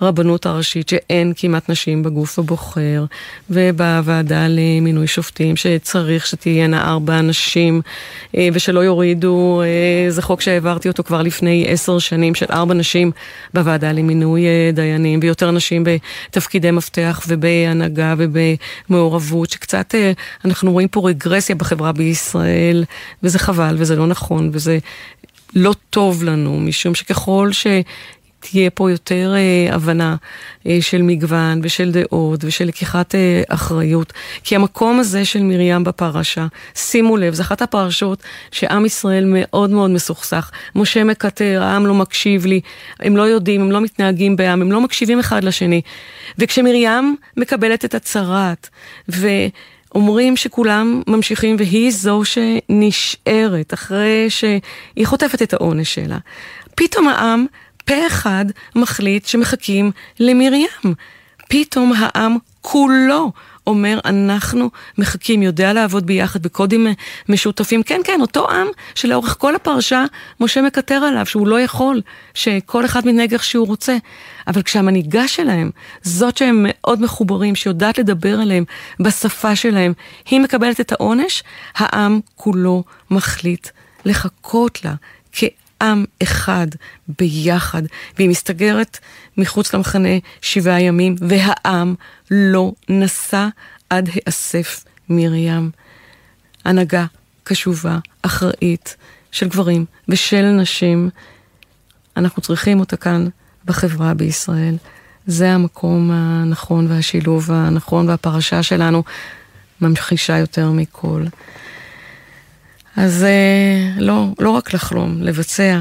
[0.00, 3.04] לרבנות הראשית, שאין כמעט נשים בגוף הבוחר,
[3.50, 7.80] ובוועדה למינוי שופטים, שצריך שתהיינה ארבע נשים,
[8.36, 13.10] אה, ושלא יורידו, אה, זה חוק שהעברתי אותו כבר לפני עשר שנים, של ארבע נשים
[13.54, 18.07] בוועדה למינוי אה, דיינים, ויותר נשים בתפקידי מפתח ובהנהגה.
[18.18, 20.12] ובמעורבות, שקצת אה,
[20.44, 22.84] אנחנו רואים פה רגרסיה בחברה בישראל,
[23.22, 24.78] וזה חבל וזה לא נכון וזה
[25.54, 27.66] לא טוב לנו, משום שככל ש...
[28.40, 30.16] תהיה פה יותר אה, הבנה
[30.66, 34.12] אה, של מגוון ושל דעות ושל לקיחת אה, אחריות.
[34.44, 39.90] כי המקום הזה של מרים בפרשה, שימו לב, זו אחת הפרשות שעם ישראל מאוד מאוד
[39.90, 40.50] מסוכסך.
[40.74, 42.60] משה מקטר, העם לא מקשיב לי,
[43.00, 45.80] הם לא יודעים, הם לא מתנהגים בעם, הם לא מקשיבים אחד לשני.
[46.38, 48.68] וכשמרים מקבלת את הצרת,
[49.08, 49.28] ו...
[49.94, 56.18] אומרים שכולם ממשיכים והיא זו שנשארת אחרי שהיא חוטפת את העונש שלה.
[56.74, 57.46] פתאום העם
[57.88, 58.44] פה אחד
[58.76, 60.68] מחליט שמחכים למרים.
[61.48, 63.32] פתאום העם כולו
[63.66, 66.86] אומר, אנחנו מחכים, יודע לעבוד ביחד בקודים
[67.28, 67.82] משותפים.
[67.82, 70.04] כן, כן, אותו עם שלאורך כל הפרשה
[70.40, 72.02] משה מקטר עליו, שהוא לא יכול,
[72.34, 73.96] שכל אחד מתנהג איך שהוא רוצה.
[74.46, 75.70] אבל כשהמנהיגה שלהם,
[76.02, 78.64] זאת שהם מאוד מחוברים, שיודעת לדבר עליהם
[79.00, 79.92] בשפה שלהם,
[80.30, 81.42] היא מקבלת את העונש,
[81.74, 83.68] העם כולו מחליט
[84.04, 84.94] לחכות לה.
[85.82, 86.66] עם אחד
[87.18, 87.82] ביחד,
[88.16, 88.98] והיא מסתגרת
[89.36, 91.94] מחוץ למחנה שבעה ימים, והעם
[92.30, 93.48] לא נסע
[93.90, 95.70] עד האסף מרים.
[96.64, 97.06] הנהגה
[97.44, 98.96] קשובה, אחראית,
[99.32, 101.10] של גברים ושל נשים,
[102.16, 103.28] אנחנו צריכים אותה כאן
[103.64, 104.76] בחברה בישראל.
[105.26, 109.02] זה המקום הנכון והשילוב הנכון והפרשה שלנו
[109.80, 111.24] ממחישה יותר מכל.
[112.98, 115.80] אז אה, לא, לא רק לחלום, לבצע.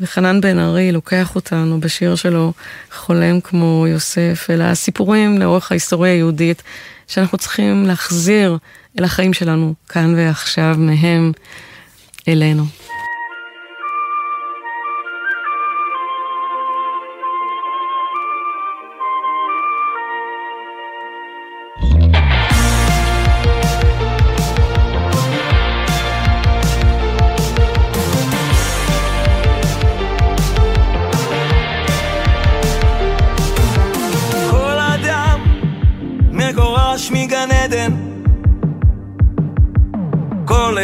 [0.00, 2.52] וחנן בן ארי לוקח אותנו בשיר שלו,
[2.92, 6.62] חולם כמו יוסף, אלא הסיפורים לאורך ההיסטוריה היהודית,
[7.08, 8.58] שאנחנו צריכים להחזיר
[8.98, 11.32] אל החיים שלנו כאן ועכשיו, מהם
[12.28, 12.64] אלינו.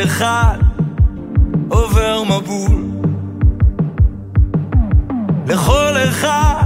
[0.04, 0.58] אחד
[1.68, 2.84] עובר מבול.
[5.46, 6.64] לכל אחד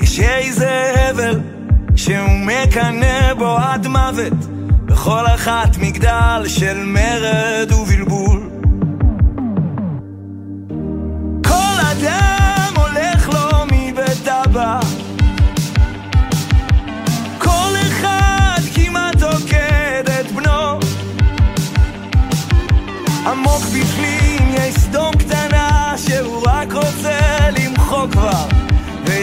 [0.00, 1.40] יש איזה הבל
[1.96, 4.46] שהוא מקנא בו עד מוות,
[4.84, 7.87] בכל אחת מגדל של מרד ובלבול.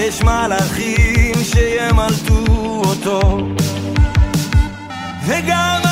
[0.06, 2.46] ויש מלאכים שימלטו
[2.86, 3.48] אותו.
[5.26, 5.85] וגם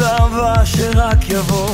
[0.00, 1.70] צבא שרק יבוא.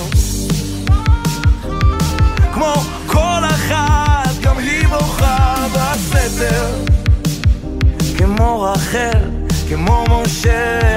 [2.55, 2.75] כמו
[3.07, 6.67] כל אחת, גם היא בוכה בסתר.
[8.19, 9.31] כמו רחל,
[9.69, 10.96] כמו משה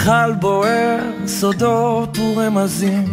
[0.00, 3.04] כחל בוער סודות ורמזים.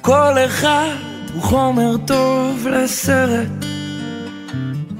[0.00, 0.94] כל אחד
[1.34, 3.48] הוא חומר טוב לסרט,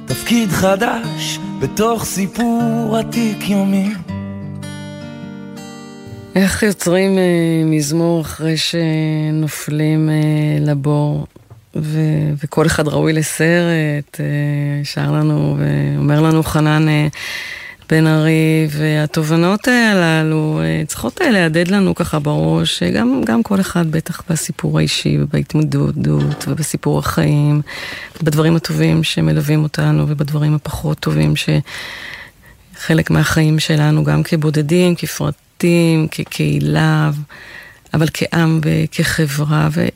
[0.07, 3.91] תפקיד חדש בתוך סיפור עתיק יומי.
[6.35, 11.27] איך יוצרים אה, מזמור אחרי שנופלים אה, לבור?
[11.77, 17.09] ו- וכל אחד ראוי לסרט, אה, שר לנו ואומר לנו חנן אה,
[17.91, 24.23] בן ארי, והתובנות הללו אה, צריכות להדהד לנו ככה בראש, גם, גם כל אחד בטח
[24.31, 27.63] בסיפור האישי ובהתמודדות ובסיפור החיים,
[28.23, 31.35] בדברים הטובים שמלווים אותנו ובדברים הפחות טובים
[32.77, 37.11] שחלק מהחיים שלנו, גם כבודדים, כפרטים, כקהילה,
[37.95, 39.69] אבל כעם וכחברה.
[39.73, 39.89] ו-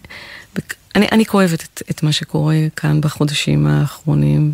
[0.96, 4.52] אני, אני כואבת את, את מה שקורה כאן בחודשים האחרונים,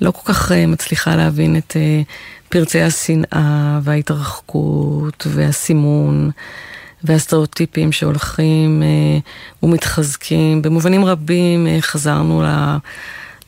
[0.00, 2.10] ולא כל כך uh, מצליחה להבין את uh,
[2.48, 6.30] פרצי השנאה וההתרחקות והסימון
[7.04, 10.62] והסטריאוטיפים שהולכים uh, ומתחזקים.
[10.62, 12.42] במובנים רבים חזרנו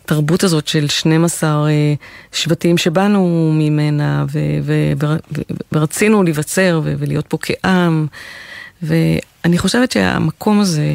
[0.04, 4.24] לתרבות הזאת של 12 uh, שבטים שבאנו ממנה
[5.72, 8.06] ורצינו להיווצר ולהיות פה כעם.
[8.82, 10.94] ואני חושבת שהמקום הזה,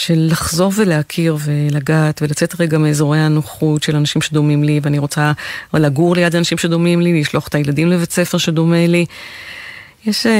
[0.00, 5.32] של לחזור ולהכיר ולגעת ולצאת רגע מאזורי הנוחות של אנשים שדומים לי, ואני רוצה
[5.74, 9.06] לגור ליד אנשים שדומים לי, לשלוח את הילדים לבית ספר שדומה לי.
[10.06, 10.32] יש אה,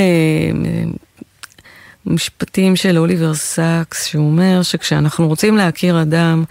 [2.06, 6.44] משפטים של אוליבר סאקס, שהוא אומר שכשאנחנו רוצים להכיר אדם,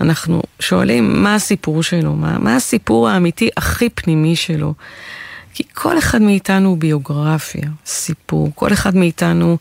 [0.00, 4.74] אנחנו שואלים מה הסיפור שלו, מה, מה הסיפור האמיתי הכי פנימי שלו.
[5.54, 9.58] כי כל אחד מאיתנו הוא ביוגרפיה, סיפור, כל אחד מאיתנו...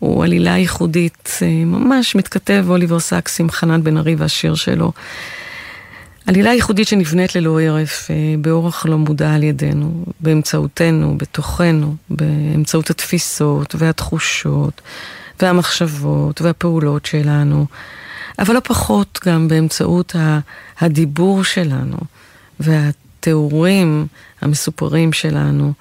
[0.00, 4.92] הוא עלילה ייחודית, אה, ממש מתכתב אוליבר סאקס עם חנן בן ארי והשיר שלו.
[6.26, 13.74] עלילה ייחודית שנבנית ללא הרף, אה, באורח לא מודע על ידינו, באמצעותנו, בתוכנו, באמצעות התפיסות
[13.78, 14.80] והתחושות
[15.40, 17.66] והמחשבות והפעולות שלנו,
[18.38, 20.16] אבל לא פחות גם באמצעות
[20.80, 21.96] הדיבור שלנו
[22.60, 24.06] והתיאורים
[24.40, 25.72] המסופרים שלנו.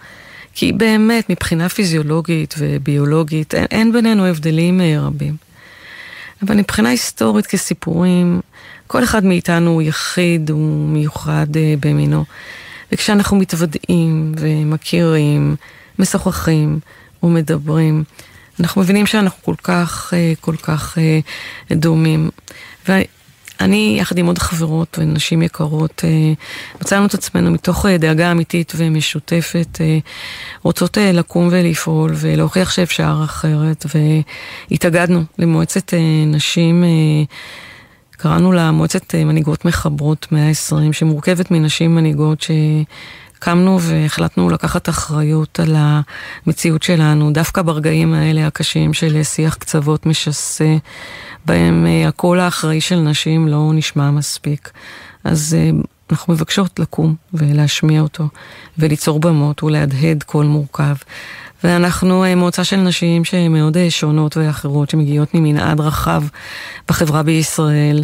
[0.59, 5.35] כי באמת, מבחינה פיזיולוגית וביולוגית, אין, אין בינינו הבדלים אה, רבים.
[6.41, 8.41] אבל מבחינה היסטורית כסיפורים,
[8.87, 12.25] כל אחד מאיתנו הוא יחיד, הוא מיוחד אה, במינו.
[12.91, 15.55] וכשאנחנו מתוודעים ומכירים,
[15.99, 16.79] משוחחים
[17.23, 18.03] ומדברים,
[18.59, 20.97] אנחנו מבינים שאנחנו כל כך, אה, כל כך
[21.71, 22.29] דומים.
[23.61, 26.33] אני, יחד עם עוד חברות ונשים יקרות, אה,
[26.81, 29.97] מצאנו את עצמנו מתוך אה, דאגה אמיתית ומשותפת, אה,
[30.63, 33.85] רוצות לקום ולפעול ולהוכיח שאפשר אחרת,
[34.71, 35.93] והתאגדנו למועצת
[36.27, 36.83] נשים,
[38.11, 42.51] קראנו לה מועצת מנהיגות מחברות 120, שמורכבת מנשים מנהיגות ש...
[43.39, 50.77] קמנו והחלטנו לקחת אחריות על המציאות שלנו, דווקא ברגעים האלה הקשים של שיח קצוות משסה,
[51.45, 54.71] בהם אה, הקול האחראי של נשים לא נשמע מספיק.
[55.23, 55.69] אז אה,
[56.11, 58.27] אנחנו מבקשות לקום ולהשמיע אותו,
[58.77, 60.95] וליצור במות ולהדהד קול מורכב.
[61.63, 66.23] ואנחנו אה, מועצה של נשים שהן מאוד שונות ואחרות, שמגיעות ממנעד רחב
[66.89, 68.03] בחברה בישראל.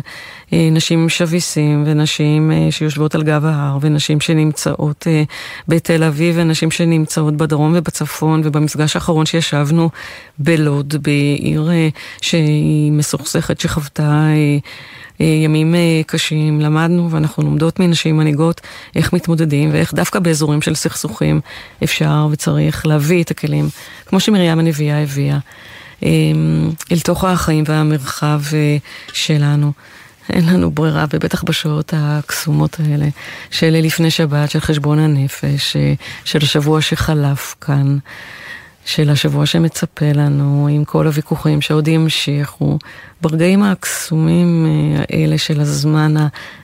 [0.56, 5.08] אה, נשים שוויסים ונשים שיושבות על גב ההר ונשים שנמצאות
[5.68, 9.90] בתל אביב ונשים שנמצאות בדרום ובצפון ובמפגש האחרון שישבנו
[10.40, 11.70] בלוד, בעיר
[12.22, 14.28] שהיא מסוכסכת שחוותה
[15.22, 18.62] אה, ימים אה, קשים, למדנו ואנחנו לומדות מנשים מנהיגות
[18.96, 21.42] איך מתמודדים ואיך דווקא באזורים של סכסוכים
[21.84, 23.70] אפשר וצריך להביא את הכלים,
[24.06, 25.38] כמו שמרים הנביאה הביאה,
[26.04, 26.10] אה,
[26.92, 28.42] אל תוך החיים והמרחב
[29.14, 29.72] שלנו.
[30.30, 33.08] אין לנו ברירה, ובטח בשעות הקסומות האלה
[33.52, 35.78] של לפני שבת, של חשבון הנפש,
[36.26, 37.98] של השבוע שחלף כאן.
[38.86, 42.80] של השבוע שמצפה לנו, עם כל הוויכוחים שעוד ימשיכו,
[43.22, 46.14] ברגעים הקסומים אה, האלה של הזמן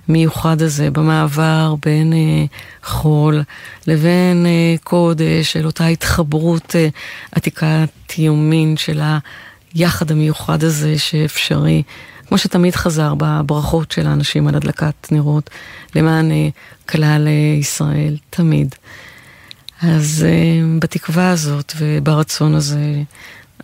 [0.08, 2.46] המיוחד הזה, במעבר בין אה,
[2.84, 3.42] חול
[3.88, 6.76] לבין אה, קודש, של אותה התחברות
[7.32, 9.02] עתיקת יומין של
[9.74, 11.84] היחד המיוחד הזה שאפשרי.
[12.32, 15.50] כמו שתמיד חזר בברכות של האנשים על הדלקת נרות
[15.96, 16.32] למען
[16.90, 17.28] כלל
[17.60, 18.76] ישראל, תמיד.
[19.82, 23.02] אז uh, בתקווה הזאת וברצון הזה,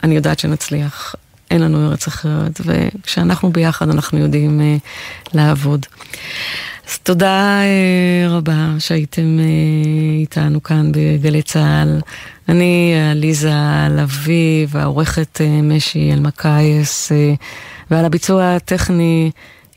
[0.03, 1.15] אני יודעת שנצליח.
[1.51, 5.85] אין לנו ארץ אחרת, וכשאנחנו ביחד אנחנו יודעים uh, לעבוד.
[6.87, 12.01] אז תודה uh, רבה שהייתם uh, איתנו כאן בגלי צה"ל.
[12.49, 13.53] אני עליזה
[13.89, 17.43] לביא והעורכת uh, משי אלמקייס, uh,
[17.91, 19.31] ועל הביצוע הטכני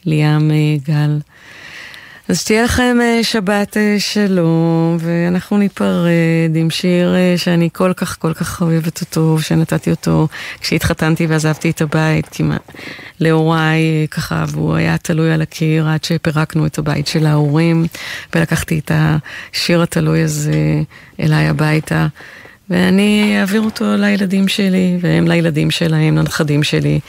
[0.05, 1.19] ליאם uh, גל.
[2.31, 8.19] אז שתהיה לכם אה, שבת אה, שלום, ואנחנו ניפרד עם שיר אה, שאני כל כך
[8.19, 10.29] כל כך אוהבת אותו, שנתתי אותו
[10.61, 12.73] כשהתחתנתי ועזבתי את הבית, כמעט
[13.21, 17.87] להוריי ככה, והוא היה תלוי על הקיר עד שפירקנו את הבית של ההורים,
[18.35, 20.83] ולקחתי את השיר התלוי הזה
[21.21, 22.07] אליי הביתה.
[22.71, 27.01] ואני אעביר אותו לילדים שלי, והם לילדים שלהם, לנכדים שלי.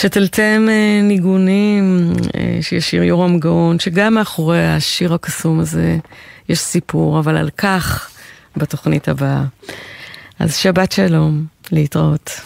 [0.00, 5.96] שתלתם אה, ניגונים אה, שישיר יורם גאון, שגם מאחורי השיר הקסום הזה
[6.48, 8.10] יש סיפור, אבל על כך
[8.56, 9.44] בתוכנית הבאה.
[10.38, 12.40] אז שבת שלום, להתראות.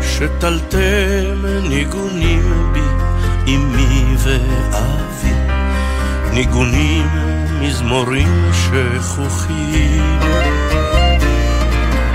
[0.00, 2.80] שתלתם ניגונים בי,
[3.54, 5.05] אמי ואבי,
[6.36, 7.06] ניגונים,
[7.60, 10.18] מזמורים שכוחים.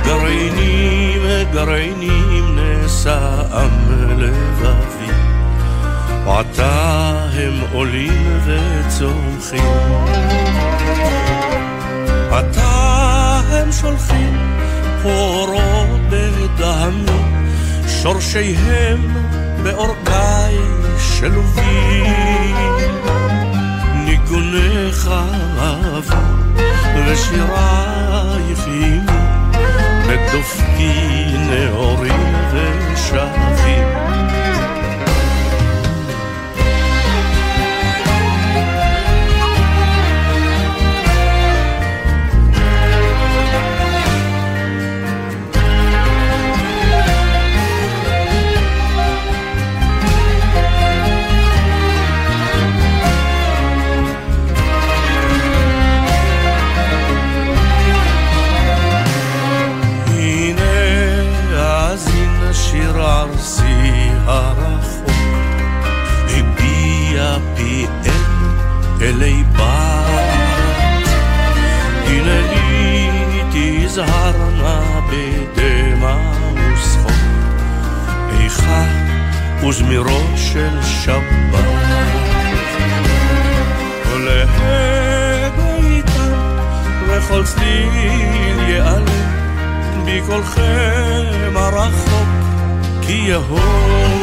[0.05, 1.21] גרעינים,
[1.53, 3.69] גרעינים נשאם
[4.17, 5.11] לבבי,
[6.25, 9.73] ועתה הם עולים וצומחים.
[12.31, 14.37] עתה הם שולחים
[15.03, 17.47] אורות בדהמים
[17.87, 19.13] שורשיהם
[19.63, 20.57] בעורקיי
[20.99, 22.51] שלובים.
[24.29, 25.09] ניגונך
[25.59, 26.15] אהבו
[27.07, 29.19] ושירייך אימו,
[30.07, 34.00] בדופקי נאורים ושבים.
[79.67, 81.65] וזמירו של שבת.
[84.03, 84.27] כל
[85.57, 86.33] ביתם
[87.07, 89.05] וכל צליל ייעלם,
[90.05, 92.27] בקולכם הרחוק
[93.01, 94.21] כי יהום.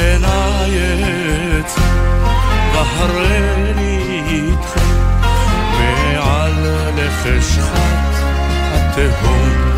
[0.00, 0.78] עיניי
[1.60, 1.80] אצא
[2.74, 4.94] בחרני איתכם
[5.78, 6.66] מעל
[6.96, 8.24] לחשכת
[8.72, 9.70] התהום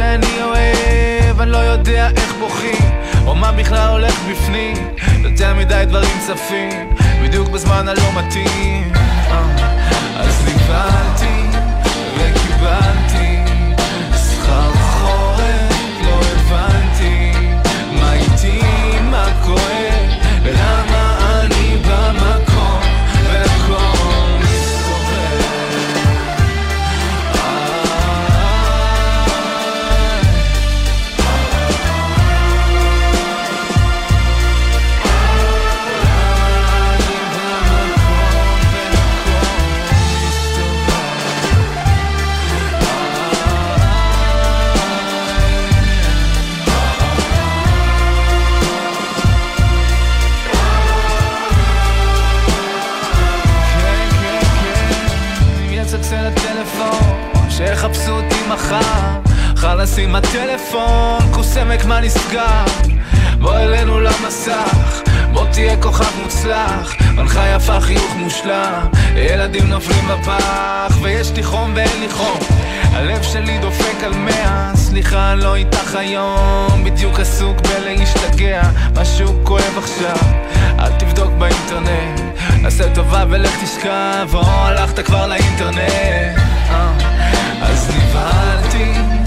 [0.00, 2.90] שאני אוהב אני לא יודע איך בוכים
[3.26, 4.76] או מה בכלל הולך בפנים.
[5.22, 8.92] יותר מדי דברים צפים בדיוק בזמן הלא מתאים.
[10.16, 11.58] אז נבהלתי
[12.16, 13.29] וקיבלתי
[60.02, 62.64] עם הטלפון, כוס עמק מה נסגר?
[63.40, 66.94] בוא אלינו למסך, בוא תהיה כוכב מוצלח.
[67.14, 72.38] מנחה יפה חיוך מושלם ילדים נופלים בפח ויש לי חום ואין לי חום.
[72.92, 76.84] הלב שלי דופק על מאה סליחה אני לא איתך היום.
[76.84, 78.62] בדיוק עסוק בלהשתגע
[79.00, 80.16] משהו כואב עכשיו.
[80.78, 82.20] אל תבדוק באינטרנט
[82.64, 84.28] עשה טובה ולך תשכב.
[84.34, 85.78] או הלכת כבר לאינטרנט.
[86.70, 86.92] אה,
[87.62, 89.19] אז נבהלתי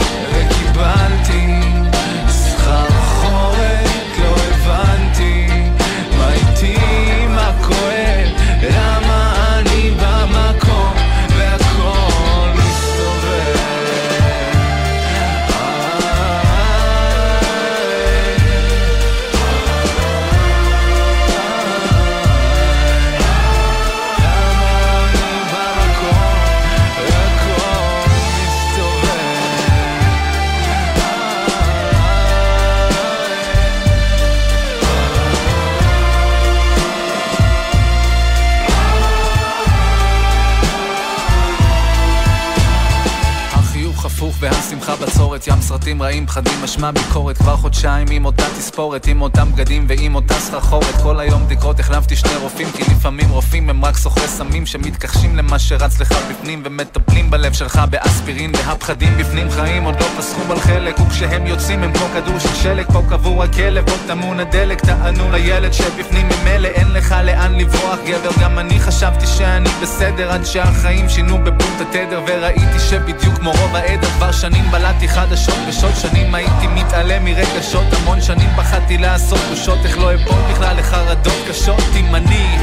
[46.34, 50.95] פחדים משמע ביקורת כבר חודשיים עם אותה תספורת עם אותם בגדים ועם אותה סחרחורת.
[51.03, 55.59] כל היום בדיקות החלפתי שני רופאים כי לפעמים רופאים הם רק סוחרי סמים שמתכחשים למה
[55.59, 59.84] שרץ לך בפנים ומטפלים בלב שלך באספירין והפחדים בפנים חיים.
[59.84, 63.86] עוד לא פסחו על חלק וכשהם יוצאים הם כמו כדור של שלג פה קבור הכלב.
[63.86, 66.67] פה טמון הדלק טענו לילד שבפנים ממילא.
[66.67, 70.31] אין לך לאן לברוח גבר גם אני חשבתי שאני בסדר.
[70.31, 75.55] עד שהחיים שינו בבום את התדר וראיתי שבדיוק כמו רוב העדר כבר שנים בלעתי חדשות
[75.67, 81.47] בשעות שנים הייתי מתעלם מרגשות המון שנים פחדתי לעשות בושות איך לא אפול בכלל לחרדות
[81.49, 81.84] קשות.
[81.95, 82.57] אם אני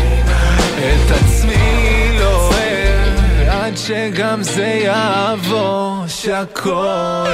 [0.78, 7.26] את עצמי לא אוהב עד שגם זה יעבור שהכל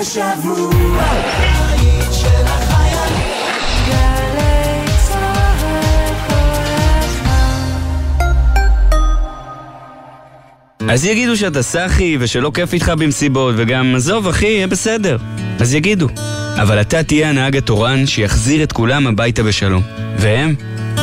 [0.00, 1.02] השבוע.
[1.02, 2.28] הבית של
[10.88, 15.16] אז יגידו שאתה סאחי ושלא כיף איתך במסיבות, וגם, עזוב אחי, יהיה בסדר.
[15.60, 16.08] אז יגידו.
[16.62, 19.82] אבל אתה תהיה הנהג התורן שיחזיר את כולם הביתה בשלום.
[20.16, 20.54] והם?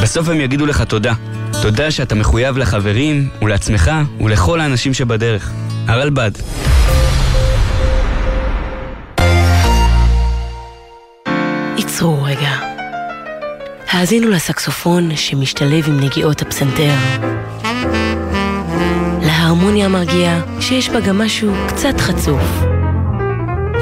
[0.02, 1.14] בסוף הם יגידו לך תודה.
[1.62, 3.92] תודה שאתה מחויב לחברים, ולעצמך,
[4.22, 5.52] ולכל האנשים שבדרך.
[5.88, 6.32] הרלב"ד.
[11.98, 12.52] עצרו רגע.
[13.90, 16.94] האזינו לסקסופון שמשתלב עם נגיעות הפסנתר.
[19.22, 22.42] להרמוניה המרגיעה שיש בה גם משהו קצת חצוף.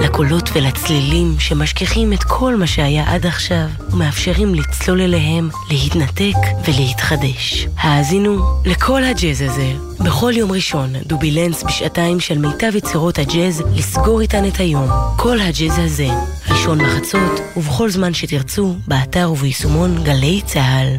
[0.03, 6.37] לקולות ולצלילים שמשכיחים את כל מה שהיה עד עכשיו ומאפשרים לצלול אליהם, להתנתק
[6.67, 7.67] ולהתחדש.
[7.77, 9.73] האזינו לכל הג'אז הזה.
[9.99, 14.87] בכל יום ראשון, דובילנס בשעתיים של מיטב יצירות הג'אז לסגור איתן את היום.
[15.17, 16.07] כל הג'אז הזה,
[16.49, 20.97] ראשון בחצות ובכל זמן שתרצו, באתר וביישומון גלי צה"ל.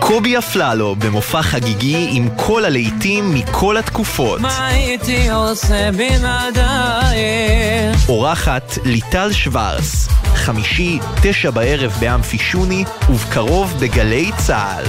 [0.00, 4.40] קובי אפללו במופע חגיגי עם כל הלהיטים מכל התקופות.
[4.40, 7.22] מה הייתי עושה בלעדייך?
[8.08, 14.84] אורחת ליטל שוורס, חמישי, תשע בערב באמפי שוני, ובקרוב בגלי צה"ל.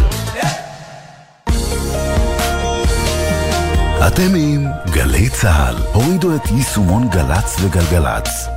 [4.08, 5.76] אתם עם גלי צה"ל.
[5.94, 8.48] הורידו את יישומון גל"צ וגלגלצ.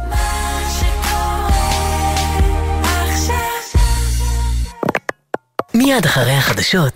[5.74, 6.94] מיד אחרי החדשות,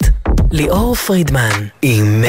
[0.50, 2.24] ליאור פרידמן עם